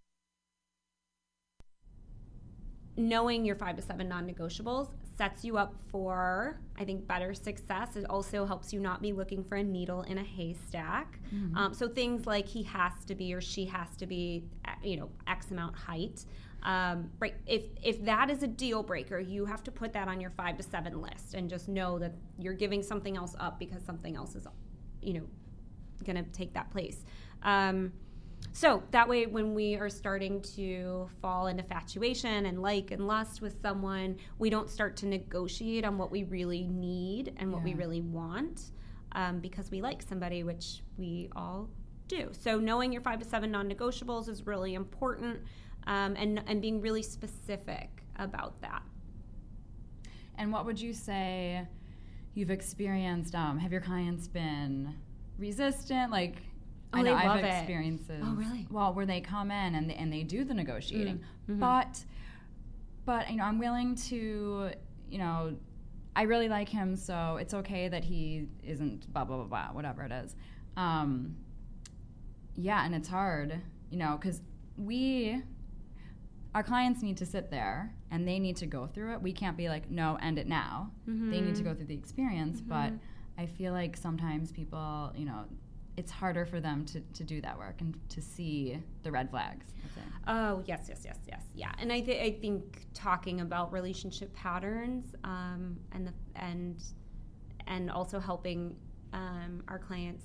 [2.97, 8.05] knowing your five to seven non-negotiables sets you up for i think better success it
[8.11, 11.19] also helps you not be looking for a needle in a haystack
[11.57, 14.97] um, so things like he has to be or she has to be uh, you
[14.97, 16.25] know x amount height
[16.63, 17.35] Um, right.
[17.47, 20.57] If if that is a deal breaker, you have to put that on your five
[20.59, 24.35] to seven list, and just know that you're giving something else up because something else
[24.35, 24.47] is,
[25.01, 25.27] you know,
[26.05, 27.05] going to take that place.
[27.43, 27.93] Um,
[28.53, 33.41] so that way, when we are starting to fall into infatuation and like and lust
[33.41, 37.75] with someone, we don't start to negotiate on what we really need and what we
[37.75, 38.73] really want
[39.13, 41.69] um, because we like somebody, which we all
[42.09, 42.31] do.
[42.33, 45.41] So knowing your five to seven non-negotiables is really important,
[45.87, 48.83] um, and and being really specific about that.
[50.37, 51.67] And what would you say
[52.35, 53.35] you've experienced?
[53.35, 54.95] Um, have your clients been
[55.39, 56.11] resistant?
[56.11, 56.37] Like,
[56.93, 57.49] I Oh, know they love I've it.
[57.59, 58.23] experiences.
[58.27, 58.67] Oh, really?
[58.71, 61.61] Well, where they come in and they, and they do the negotiating, Mm, mhm.
[61.61, 62.05] but
[63.05, 64.71] but you know I'm willing to
[65.11, 65.57] you know
[66.17, 70.03] I really like him, so it's okay that he isn't blah blah blah blah whatever
[70.05, 70.35] it is.
[70.77, 71.37] Um,
[72.57, 74.41] yeah, and it's hard, you know, because
[74.77, 75.43] we
[76.55, 79.23] our clients need to sit there and they need to go through it.
[79.23, 80.91] We can't be like, no, end it now.
[81.31, 82.61] They need to go through the experience.
[82.61, 82.93] But
[83.39, 85.45] I feel like sometimes people, you know,
[85.97, 89.67] it's harder for them to, to do that work and to see the red flags.
[90.27, 91.73] Oh yes, yes, yes, yes, yeah.
[91.79, 96.83] And I, th- I think talking about relationship patterns um, and the and
[97.67, 98.75] and also helping
[99.13, 100.25] um, our clients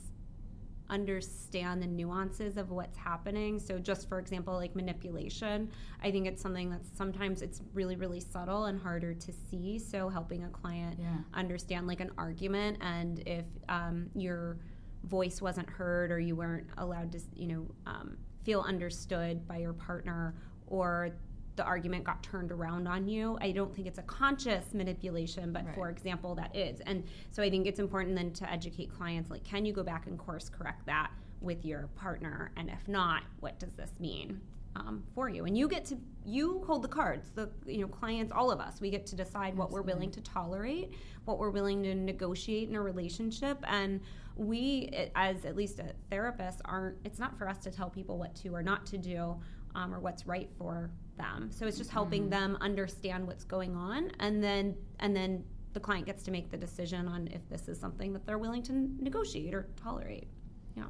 [0.90, 3.60] understand the nuances of what's happening.
[3.60, 5.70] So just for example, like manipulation,
[6.04, 9.80] I think it's something that's sometimes it's really really subtle and harder to see.
[9.80, 11.18] So helping a client Yeah.
[11.34, 14.58] understand like an argument and if um, your
[15.04, 19.74] voice wasn't heard or you weren't allowed to you know um, feel understood by your
[19.74, 20.34] partner
[20.68, 21.12] or
[21.56, 25.64] the argument got turned around on you i don't think it's a conscious manipulation but
[25.74, 26.80] for example that is.
[26.82, 30.08] And so i think it's important then to educate clients like can you go back
[30.08, 32.52] and course correct that with your partner?
[32.58, 34.42] And if not what does this mean
[34.76, 35.46] um, for you?
[35.46, 38.82] And you get to you hold the cards the you know clients all of us.
[38.82, 40.92] We get to decide what we're willing to tolerate
[41.24, 43.58] what we're willing to negotiate in a relationship.
[43.68, 44.02] And
[44.36, 48.36] we as at least a therapist aren't it's not for us to tell people what
[48.36, 49.36] to or not to do
[49.76, 54.12] um, or what's right for them so it's just helping them understand what's going on
[54.20, 57.80] and then and then the client gets to make the decision on if this is
[57.80, 60.28] something that they're willing to negotiate or tolerate
[60.76, 60.84] yeah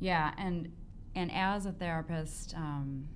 [0.00, 0.70] Yeah, and
[1.14, 3.08] and as a therapist, um,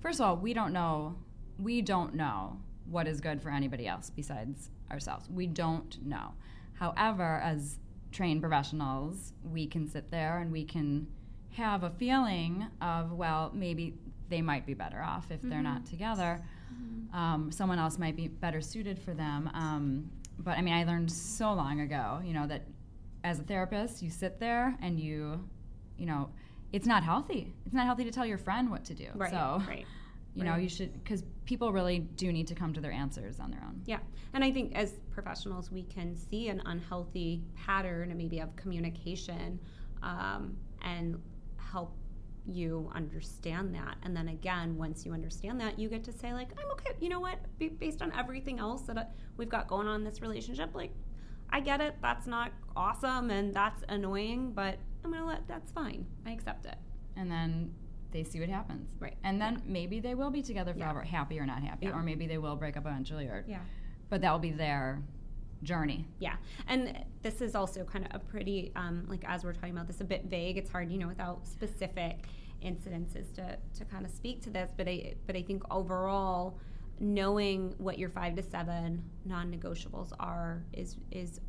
[0.00, 1.16] first of all, we don't know
[1.58, 5.28] we don't know what is good for anybody else besides ourselves.
[5.30, 6.34] We don't know.
[6.74, 7.78] However, as
[8.12, 11.06] trained professionals, we can sit there and we can
[11.52, 13.94] have a feeling of well, maybe
[14.28, 16.42] they might be better off if they're not together.
[17.12, 19.50] Um, someone else might be better suited for them.
[19.54, 22.66] Um, but I mean, I learned so long ago, you know, that
[23.24, 25.48] as a therapist, you sit there and you,
[25.96, 26.30] you know,
[26.72, 27.52] it's not healthy.
[27.64, 29.08] It's not healthy to tell your friend what to do.
[29.14, 29.86] right So, right
[30.36, 33.50] you know, you should, because people really do need to come to their answers on
[33.50, 33.80] their own.
[33.86, 34.00] Yeah,
[34.34, 39.58] and I think as professionals, we can see an unhealthy pattern maybe of communication
[40.02, 41.18] um, and
[41.56, 41.96] help
[42.48, 43.96] you understand that.
[44.02, 47.08] And then again, once you understand that, you get to say, like, I'm okay, you
[47.08, 49.04] know what, Be- based on everything else that uh,
[49.36, 50.92] we've got going on in this relationship, like,
[51.50, 56.06] I get it, that's not awesome and that's annoying, but I'm gonna let, that's fine.
[56.26, 56.76] I accept it.
[57.16, 57.72] And then
[58.12, 58.88] they see what happens.
[58.98, 59.16] Right.
[59.24, 60.84] And then maybe they will be together Yeah.
[60.84, 61.92] forever, happy or not happy, Yeah.
[61.96, 63.60] or maybe they will break up eventually, or, Yeah.
[64.08, 65.02] but that will be their
[65.62, 66.06] journey.
[66.18, 66.36] Yeah,
[66.68, 70.00] and this is also kind of a pretty, um, like as we're talking about this,
[70.00, 70.56] a bit vague.
[70.58, 72.26] It's hard, you know, without specific
[72.64, 74.70] incidences to, to kind of speak to this.
[74.76, 76.58] But I, but I think overall,
[76.98, 81.40] knowing what your five to seven non-negotiables are is is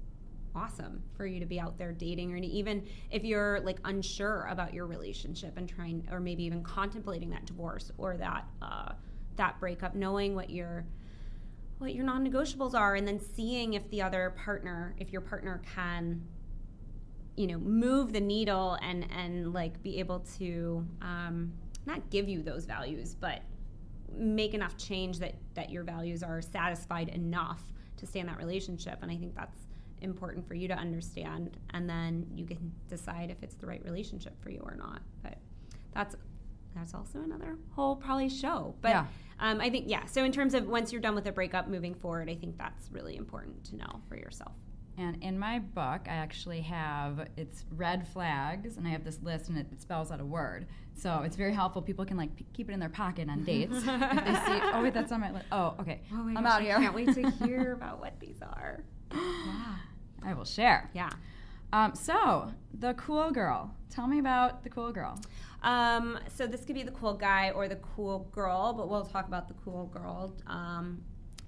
[0.56, 4.74] awesome for you to be out there dating or even if you're like unsure about
[4.74, 8.92] your relationship and trying or maybe even contemplating that divorce or that uh,
[9.36, 10.86] that breakup knowing what your
[11.80, 16.22] what your non-negotiables are and then seeing if the other partner if your partner can
[17.36, 21.54] you know move the needle and and like be able to um,
[21.86, 23.42] not give you those values but
[24.16, 27.62] make enough change that that your values are satisfied enough
[27.98, 29.00] to stay in that relationship.
[29.02, 29.58] And i think that's
[30.02, 31.58] important for you to understand.
[31.72, 35.02] And then you can decide if it's the right relationship for you or not.
[35.24, 35.38] But
[35.94, 36.16] that's
[36.78, 39.06] that's also another whole probably show but Yeah.
[39.40, 41.94] um, i think yeah so in terms of once you're done with a breakup moving
[41.96, 44.54] forward i think that's really important to know for yourself
[45.00, 49.48] And in my book, I actually have it's red flags, and I have this list,
[49.50, 50.66] and it, it spells out a word.
[50.96, 51.84] So it's very helpful.
[51.84, 54.60] People can like p- keep it in their pocket on dates if they see.
[54.74, 55.46] Oh wait, that's on my list.
[55.52, 56.02] Oh, okay.
[56.12, 56.76] I'm out here.
[56.78, 58.84] i can't wait to hear about what these are
[60.30, 60.90] I will share.
[60.94, 61.12] yeah
[61.74, 63.76] Um, so, the cool girl.
[63.90, 65.14] Tell me about the cool girl.
[65.64, 69.28] Um, so this could be the cool guy or the cool girl, but we'll talk
[69.28, 70.34] about the cool girl.
[70.46, 71.02] Um,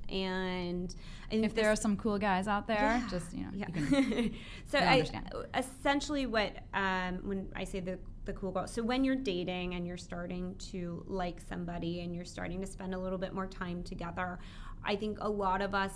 [0.10, 0.94] and
[1.32, 3.08] If there are some cool guys out there, Yeah.
[3.10, 3.66] just you know, yeah.
[3.68, 4.34] you can
[4.66, 5.32] so I, understand.
[5.56, 8.68] essentially what um, when I say the the cool girl.
[8.68, 12.94] So when you're dating and you're starting to like somebody and you're starting to spend
[12.94, 14.40] a little bit more time together,
[14.84, 15.94] I think a lot of us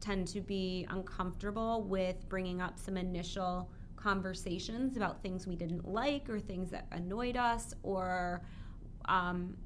[0.00, 3.70] tend to be uncomfortable with bringing up some initial
[4.04, 8.42] conversations about things we didn't like or things that annoyed us or
[9.06, 9.56] um,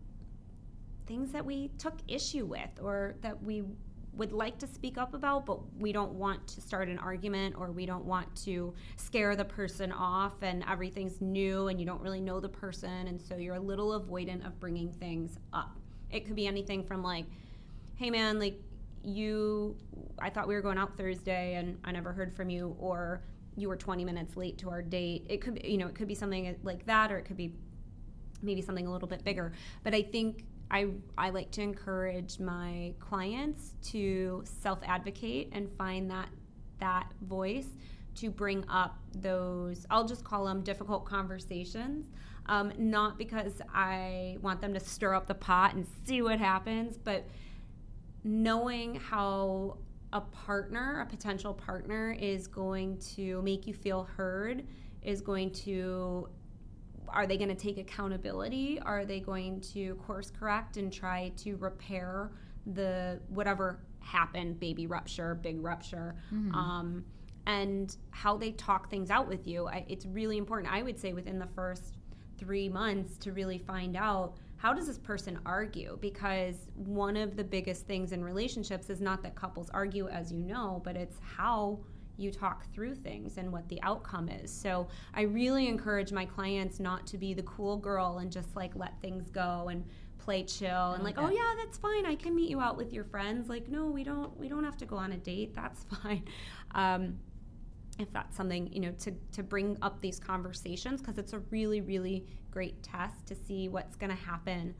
[1.06, 3.64] things that we took issue with or that we
[4.12, 7.72] would like to speak up about, but we don't want to start an argument or
[7.72, 12.20] we don't want to scare the person off and everything's new and you don't really
[12.20, 13.08] know the person.
[13.08, 15.76] And so you're a little avoidant of bringing things up.
[16.12, 17.26] It could be anything from like,
[17.96, 18.60] hey man, like
[19.02, 19.76] you,
[20.20, 23.22] I thought we were going out Thursday and I never heard from you, or
[23.58, 25.26] you were 20 minutes late to our date.
[25.28, 27.54] It could be, you know, it could be something like that, or it could be
[28.42, 29.52] maybe something a little bit bigger.
[29.82, 36.10] But I think I, I like to encourage my clients to self advocate and find
[36.10, 36.28] that
[36.78, 37.68] that voice
[38.14, 42.06] to bring up those I'll just call them difficult conversations.
[42.46, 46.96] Um, not because I want them to stir up the pot and see what happens,
[46.96, 47.26] but
[48.24, 49.76] knowing how
[50.12, 54.64] a partner, a potential partner, is going to make you feel heard,
[55.02, 56.28] is going to
[57.10, 58.78] are they going to take accountability?
[58.80, 62.30] Are they going to course correct and try to repair
[62.66, 66.16] the whatever happened, baby rupture, big rupture,
[66.54, 67.04] um,
[67.46, 69.66] and how they talk things out with you?
[69.68, 70.72] I, it's really important.
[70.72, 71.96] I would say within the first
[72.36, 75.96] three months to really find out how does this person argue?
[76.00, 80.40] Because one of the biggest things in relationships is not that couples argue as you
[80.40, 81.78] know but it's how
[82.16, 84.52] you talk through things and what the outcome is.
[84.52, 88.74] So i really encourage my clients not to be the cool girl and just like
[88.74, 89.84] let things go and
[90.18, 92.04] play chill and like oh yeah that's fine.
[92.04, 93.48] I can meet you out with your friends.
[93.48, 95.54] Like no we don't we don't have to go on a date.
[95.54, 96.24] That's fine.
[96.74, 97.18] Um,
[97.98, 101.80] if that's something you know to, to bring up these conversations because it's a really
[101.80, 104.74] really great test to see what's going to happen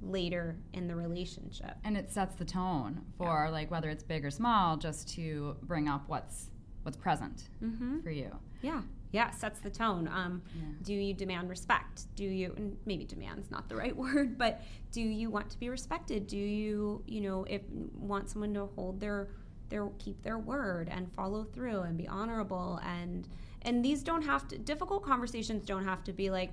[0.00, 4.30] later in the relationship and it sets the tone for like whether it's big or
[4.30, 6.50] small, just to bring up what's
[6.82, 8.00] what's present mm-hmm.
[8.00, 8.30] for you.
[8.62, 10.62] yeah yeah sets the tone um, Yeah.
[10.82, 15.00] do you demand respect do you and maybe demand's not the right word but do
[15.00, 17.62] you want to be respected do you you know if
[17.94, 19.28] want someone to hold their
[19.68, 23.28] their keep their word and follow through and be honorable and
[23.62, 26.52] and these don't have to difficult conversations don't have to be like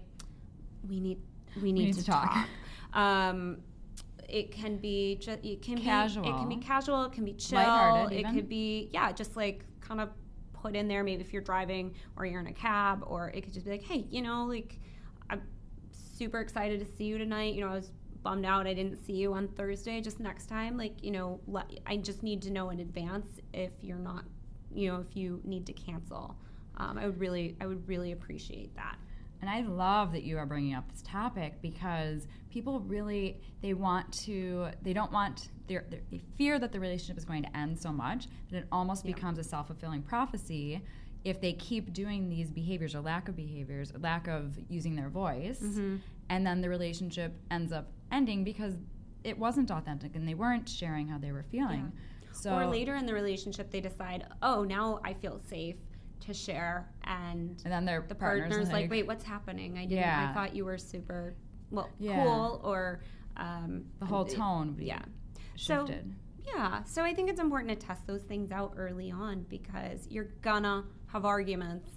[0.87, 1.19] we need
[1.61, 2.31] we need, need to, to talk.
[2.33, 2.47] talk,
[2.93, 3.57] Um,
[4.27, 6.23] it can be just it can be it Casual.
[6.23, 8.33] can be casual it can be chill it even.
[8.35, 10.09] could be yeah just like kind of
[10.53, 13.53] put in there maybe if you're driving or you're in a cab or it could
[13.53, 14.79] just be like hey you know like
[15.31, 15.41] i'm
[15.91, 19.13] super excited to see you tonight you know i was bummed out i didn't see
[19.13, 22.69] you on thursday just next time like you know let, i just need to know
[22.69, 24.25] in advance if you're not
[24.71, 26.35] you know if you need to cancel
[26.77, 28.97] um, i would really i would really appreciate that
[29.41, 34.11] And I love that you are bringing up this topic because people really they want
[34.25, 37.79] to they don't want they're, they're, they fear that the relationship is going to end
[37.79, 39.13] so much that it almost Yeah.
[39.13, 40.81] becomes a self-fulfilling prophecy
[41.23, 45.09] if they keep doing these behaviors or lack of behaviors or lack of using their
[45.09, 45.97] voice Mm-hmm.
[46.29, 48.75] and then the relationship ends up ending because
[49.23, 51.91] it wasn't authentic and they weren't sharing how they were feeling
[52.31, 55.75] so or later in the relationship they decide oh now i feel safe
[56.21, 59.77] to share and and then their the partners, partner's and like, wait, what's happening?
[59.77, 59.99] I didn't.
[59.99, 60.29] Yeah.
[60.29, 61.35] I thought you were super,
[61.71, 62.23] well, Yeah.
[62.23, 63.01] cool, or
[63.37, 65.01] um, the whole it- tone Yeah.
[65.55, 65.87] So-
[66.45, 66.83] Yeah.
[66.83, 70.83] So I think it's important to test those things out early on because you're gonna
[71.07, 71.89] have arguments.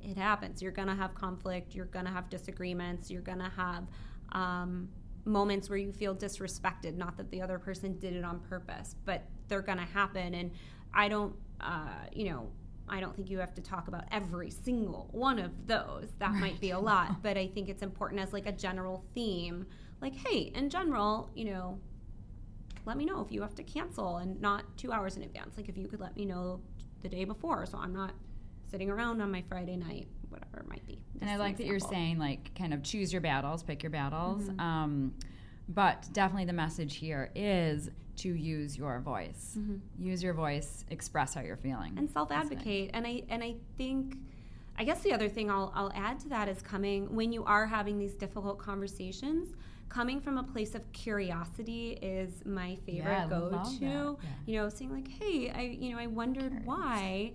[0.00, 0.62] It happens.
[0.62, 1.74] You're gonna have conflict.
[1.74, 3.10] You're gonna have disagreements.
[3.10, 3.86] You're gonna have
[4.32, 4.88] um,
[5.24, 6.96] moments where you feel disrespected.
[6.96, 10.34] Not that the other person did it on purpose, but they're gonna happen.
[10.34, 10.50] And
[10.92, 12.50] I don't, uh, you know.
[12.94, 16.10] I don't think you have to talk about every single one of those.
[16.20, 19.66] That might be a lot, but I think it's important as like a general theme.
[20.00, 21.80] Like, hey, in general, you know,
[22.86, 25.56] let me know if you have to cancel and not two hours in advance.
[25.56, 26.60] Like if you could let me know
[27.02, 28.12] the day before, so I'm not
[28.70, 31.00] sitting around on my Friday night, whatever it might be.
[31.14, 33.82] And Just I an like that you're saying like kind of choose your battles, pick
[33.82, 34.44] your battles.
[34.44, 34.60] Mhm.
[34.60, 35.14] Um,
[35.68, 39.56] but definitely the message here is to use your voice.
[39.58, 39.80] Mhm.
[39.98, 41.98] Use your voice, express how you're feeling.
[41.98, 42.90] and self-advocate.
[42.94, 44.16] And I and I think,
[44.78, 47.66] I guess the other thing I'll I'll add to that is coming when you are
[47.66, 49.54] having these difficult conversations.
[49.88, 53.84] Coming from a place of curiosity is my favorite Yeah, go-to.
[53.84, 54.14] Yeah.
[54.46, 56.66] You know, saying like, "Hey, I you know I wondered Curious.
[56.66, 57.32] why."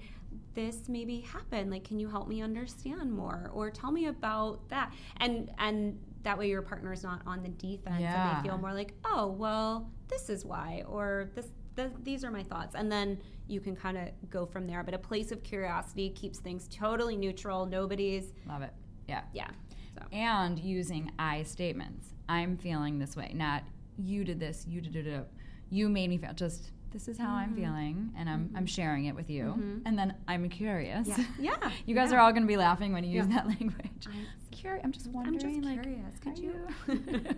[0.56, 4.92] this maybe happened like can you help me understand more or tell me about that
[5.18, 8.38] and and that way your partner is not on the defense Yeah.
[8.38, 12.32] and they feel more like oh well this is why or this th- these are
[12.32, 15.42] my thoughts and then you can kind of go from there but a place of
[15.44, 18.74] curiosity keeps things totally neutral nobody's Love it.
[19.08, 19.22] Yeah.
[19.34, 19.50] yeah
[19.98, 22.14] so And using I statements.
[22.30, 23.32] I'm feeling this way.
[23.34, 23.64] Not
[23.98, 25.28] you did this, you did it.
[25.72, 29.16] You made me feel just this is how I'm feeling and I'm I'm sharing it
[29.16, 29.82] with you.
[29.86, 31.08] And then I'm curious.
[31.08, 32.18] yeah yeah you guys yeah.
[32.18, 34.08] are all going to be laughing when you use that language.
[34.08, 36.54] I'm- Curi- I'm just wondering i'm just like curious could you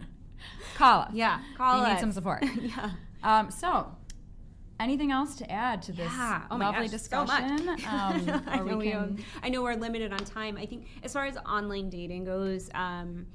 [0.76, 1.12] call us.
[1.14, 2.44] yeah call you us need some support.
[2.60, 2.92] yeah
[3.24, 3.96] Um, so,
[4.80, 6.42] anything else to add to this Yeah.
[6.50, 7.58] Oh lovely gosh, so much.
[7.58, 7.70] discussion?
[7.88, 10.58] Um, I, know we can, I know we're limited on time.
[10.58, 13.28] I think as far as online dating goes, um,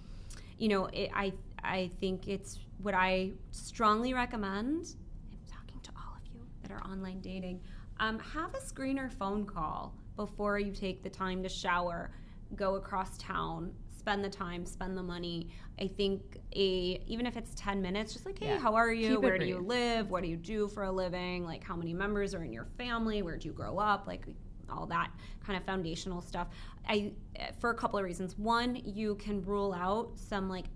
[0.59, 4.97] you know, it, I I think it's what I strongly recommend.
[5.31, 7.61] I'm talking to all of you that are online dating.
[8.01, 12.11] Um, have a screener phone call before you take the time to shower,
[12.55, 15.49] go across town, spend the time, spend the money.
[15.81, 18.59] I think a even if it's 10 minutes, just like, hey, Yeah.
[18.59, 19.15] how are you?
[19.17, 20.11] Keep Where do you live?
[20.11, 21.45] What do you do for a living?
[21.45, 23.23] Like how many members are in your family?
[23.23, 24.07] Where do you grow up?
[24.07, 24.27] Like
[24.71, 25.11] all that
[25.45, 26.49] kind of foundational stuff.
[26.89, 27.13] I
[27.59, 28.39] for a couple of reasons.
[28.39, 30.67] One, you can rule out some like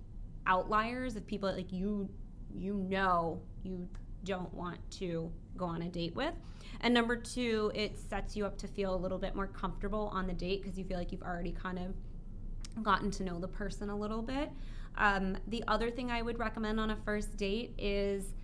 [0.46, 2.08] outliers of people like you
[2.52, 3.86] you know you
[4.24, 5.30] don't want to
[5.60, 6.34] go on a date with.
[6.80, 10.26] And number two, it sets you up to feel a little bit more comfortable on
[10.26, 13.90] the date because you feel like you've already kind of gotten to know the person
[13.90, 14.50] a little bit.
[14.96, 18.34] Um, the other thing I would recommend on a first date is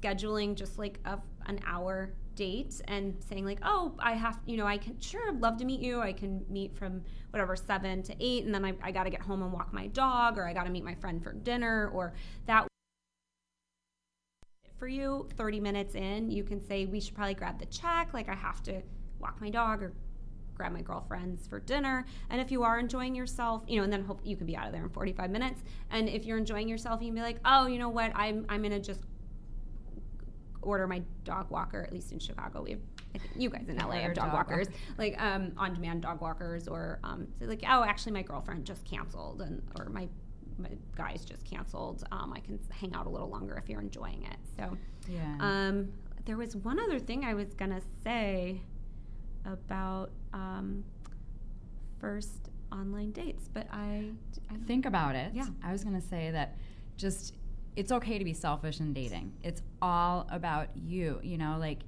[0.00, 4.66] scheduling just like a, an hour date and saying like, oh, I have, you know,
[4.66, 6.00] I can sure love to meet you.
[6.00, 9.22] I can meet from whatever seven to eight, and then I, I got to get
[9.22, 12.14] home and walk my dog, or I got to meet my friend for dinner, or
[12.46, 12.67] that
[14.78, 18.28] for you 30 minutes in you can say we should probably grab the check like
[18.28, 18.80] i have to
[19.20, 19.92] walk my dog or
[20.58, 22.04] grab my girlfriends for dinner.
[22.28, 24.66] And if you are enjoying yourself you know and then hope you can be out
[24.66, 25.62] of there in 45 minutes.
[25.90, 28.12] And if you're enjoying yourself you can be like oh you know what?
[28.14, 29.00] I'm, I'm gonna just
[30.60, 32.62] order my dog walker at least in chicago.
[32.62, 32.80] We have
[33.14, 34.68] I think you guys in la have dog, dog walkers.
[34.98, 39.40] like um, on-demand dog walkers or um, say like oh actually my girlfriend just canceled
[39.40, 40.08] and or my
[40.96, 44.36] guys just canceled um, i can hang out a little longer if you're enjoying it
[44.56, 44.76] so
[45.08, 45.36] yeah.
[45.40, 45.88] um,
[46.24, 48.60] there was one other thing I was gonna say
[49.46, 50.84] about um,
[51.98, 54.10] first online dates, but I,
[54.50, 55.32] I think about it.
[55.34, 55.46] Yeah.
[55.62, 56.56] I was going to say that
[56.96, 57.34] just
[57.76, 59.32] it's okay to be selfish in dating.
[59.42, 61.80] It's all about you, you know, like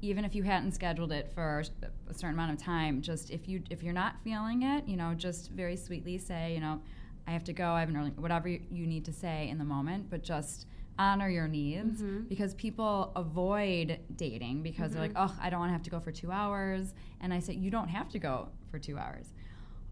[0.00, 1.64] even if you hadn't scheduled it for
[2.08, 5.14] a certain amount of time, just if you if you're not feeling it, you know,
[5.14, 6.80] just very sweetly say, you know,
[7.28, 9.58] I have to go, I have an early whatever you you need to say in
[9.58, 10.66] the moment, but just
[10.98, 12.22] honor your needs Mm-hmm.
[12.32, 16.00] because people avoid dating because they're like, oh, I don't want to have to go
[16.00, 16.94] for two hours.
[17.20, 19.26] And I say, you don't have to go for two hours.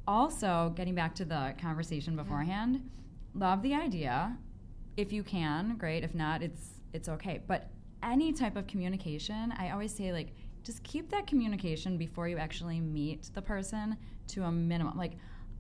[0.09, 2.89] Also, getting back to the conversation beforehand,
[3.34, 4.37] love the idea.
[4.97, 6.05] If you can, great.
[6.05, 7.41] If not, it's it's okay.
[7.47, 7.70] But
[8.03, 10.32] any type of communication, I always say like
[10.64, 13.97] just keep that communication before you actually meet the person
[14.28, 14.97] to a minimum.
[14.97, 15.12] Like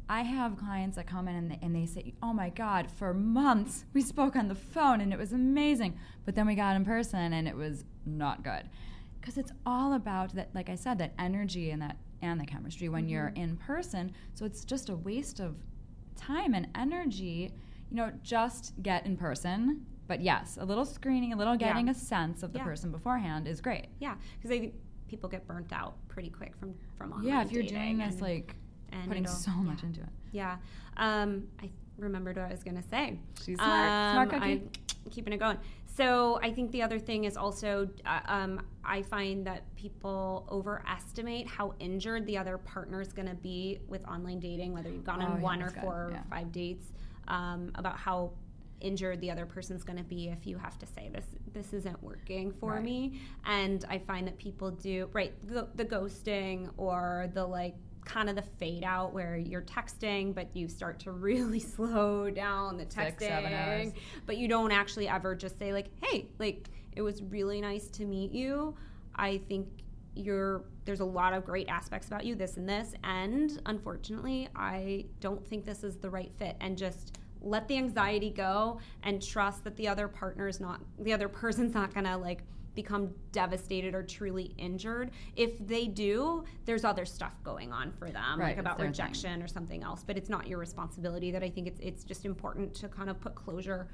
[0.08, 3.12] I have clients that come in and they, and they say, "Oh my God, for
[3.12, 6.84] months we spoke on the phone and it was amazing, but then we got in
[6.84, 8.68] person and it was not good."
[9.20, 12.88] Because it's all about that, like I said, that energy and that and the chemistry
[12.88, 13.42] when you're mm-hmm.
[13.42, 14.12] in person.
[14.34, 15.56] So it's just a waste of
[16.14, 17.52] time and energy.
[17.90, 19.86] You know, just get in person.
[20.06, 22.64] But yes, a little screening, a little getting a sense of the Yeah.
[22.64, 23.88] person beforehand is great.
[23.98, 24.74] yeah, because I think
[25.08, 28.20] people get burnt out pretty quick from from online yeah, if you're dating doing this
[28.20, 28.56] like
[28.92, 29.86] and putting so much yeah.
[29.86, 30.08] into it.
[30.32, 30.56] Yeah.
[30.96, 33.18] Um, I remembered what I was going to say.
[33.44, 34.12] She's smart.
[34.14, 34.44] Smart cookie.
[34.44, 34.70] I'm
[35.10, 35.58] keeping it going.
[35.86, 41.48] So I think the other thing is also uh, um, I find that people overestimate
[41.48, 45.22] how injured the other partner is going to be with online dating, whether you've gone
[45.22, 45.80] Oh, on yeah, one or good.
[45.82, 46.18] four Yeah.
[46.20, 46.92] or five dates,
[47.28, 48.32] um, about how
[48.80, 51.24] injured the other person's going to be if you have to say this
[51.54, 52.84] this isn't working for Right.
[52.84, 57.74] me and i find that people do right the, the ghosting or the like
[58.06, 62.78] kind of the fade out where you're texting but you start to really slow down
[62.78, 63.84] the texting.
[63.84, 67.88] Six, but you don't actually ever just say like hey like it was really nice
[67.88, 68.74] to meet you.
[69.14, 69.68] I think
[70.14, 75.04] you're there's a lot of great aspects about you this and this and unfortunately i
[75.20, 76.56] don't think this is the right fit.
[76.60, 81.12] And just let the anxiety go and trust that the other partner is not the
[81.12, 82.42] other person's not gonna like
[82.76, 88.38] become devastated or truly injured if they do there's other stuff going on for them
[88.38, 88.92] Right, like about their thing.
[88.92, 92.24] rejection or something else but it's not your responsibility that i think it's it's just
[92.24, 93.88] important to kind of put closure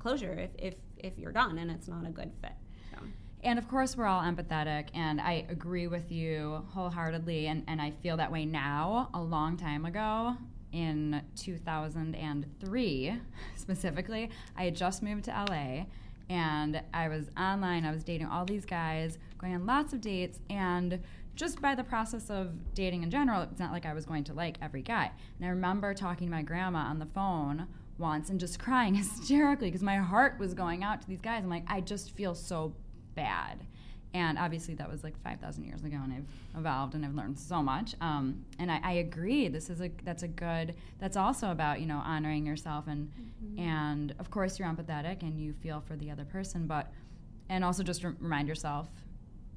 [0.00, 2.52] closure if if, if you're done and it's not a good fit
[2.90, 2.98] so.
[3.44, 7.46] And of course, we're all empathetic, and I agree with you wholeheartedly.
[7.46, 9.10] And, and I feel that way now.
[9.14, 10.36] A long time ago,
[10.72, 13.20] in 2003
[13.56, 15.84] specifically, I had just moved to LA
[16.28, 17.84] and I was online.
[17.84, 21.00] I was dating all these guys, going on lots of dates, and
[21.34, 24.34] just by the process of dating in general, it's not like I was going to
[24.34, 25.12] like every guy.
[25.38, 29.68] And I remember talking to my grandma on the phone once and just crying hysterically
[29.68, 31.44] because my heart was going out to these guys.
[31.44, 32.74] I'm like, I just feel so
[33.14, 33.66] bad.
[34.14, 37.62] And obviously, that was like 5,000 years ago, and I've evolved and I've learned so
[37.62, 37.94] much.
[38.00, 39.48] Um, and I, I, agree.
[39.48, 40.74] This is a that's a good.
[40.98, 43.10] That's also about you know honoring yourself and
[43.44, 43.58] mm-hmm.
[43.58, 46.90] and of course you're empathetic and you feel for the other person, but
[47.50, 48.88] and also just re- remind yourself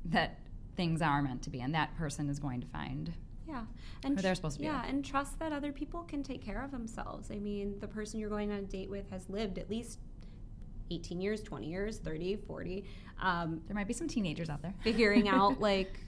[0.06, 0.40] that
[0.76, 3.14] things are meant to be, and that person is going to find
[3.52, 3.64] yeah,
[4.04, 4.66] and they're supposed to be.
[4.66, 7.32] Yeah, and trust that other people can take care of themselves.
[7.32, 10.00] I mean, the person you're going on a date with has lived at least
[10.90, 12.86] 18 years, 20 years, 30, 40.
[13.22, 16.00] Um, there might be some teenagers out there figuring out like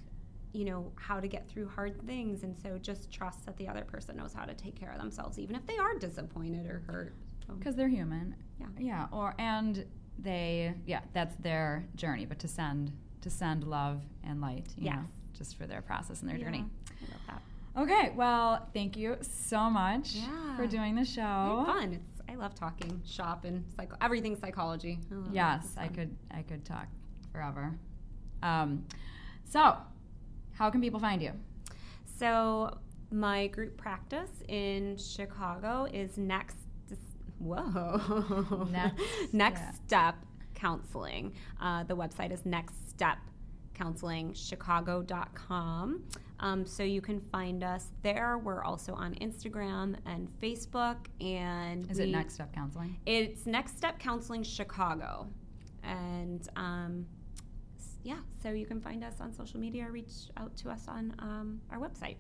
[0.52, 3.84] you know how to get through hard things and so just trust that the other
[3.84, 7.14] person knows how to take care of themselves even if they are disappointed or hurt
[7.58, 9.86] because they're human yeah yeah or and
[10.20, 12.92] they yeah that's their journey but to send
[13.22, 14.96] to send love and light you yes.
[14.96, 15.04] know
[15.36, 17.42] just for their process and their yeah, journey I love that
[17.76, 20.56] Okay, well, thank you so much yeah.
[20.56, 21.64] for doing the show.
[21.66, 21.94] Fun.
[21.94, 25.00] It's I love talking shop and psycho everything psychology.
[25.32, 26.88] yes, I could I could talk
[27.34, 27.78] forever.
[28.42, 28.86] Um,
[29.44, 29.76] so,
[30.54, 31.34] how can people find you?
[32.18, 32.78] So,
[33.12, 36.56] my group practice in Chicago is next.
[37.40, 39.04] Whoa, next,
[39.34, 39.72] next yeah.
[39.86, 40.16] step
[40.54, 41.34] counseling.
[41.60, 43.18] Uh, the website is next step
[43.74, 46.04] counselingchicago.com.
[46.40, 48.38] Um, so you can find us there.
[48.38, 50.98] We're also on Instagram and Facebook.
[51.22, 52.98] And is we, it Next Step Counseling?
[53.06, 55.28] It's Next Step Counseling Chicago,
[55.84, 57.06] and um,
[58.04, 59.88] yeah, so you can find us on social media.
[59.90, 62.18] Reach out to us on um, our website.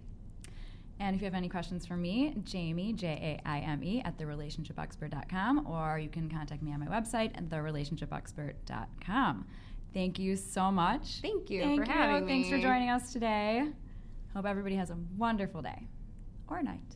[1.00, 4.18] And if you have any questions for me, Jamie, J A I M E, at
[4.18, 9.46] therelationshipexpert.com, or you can contact me on my website at therelationshipexpert.com.
[9.94, 11.20] Thank you so much.
[11.22, 11.98] Thank you Thank for you.
[11.98, 12.32] having me.
[12.32, 13.68] Thanks for joining us today.
[14.34, 15.88] Hope everybody has a wonderful day
[16.48, 16.96] or night.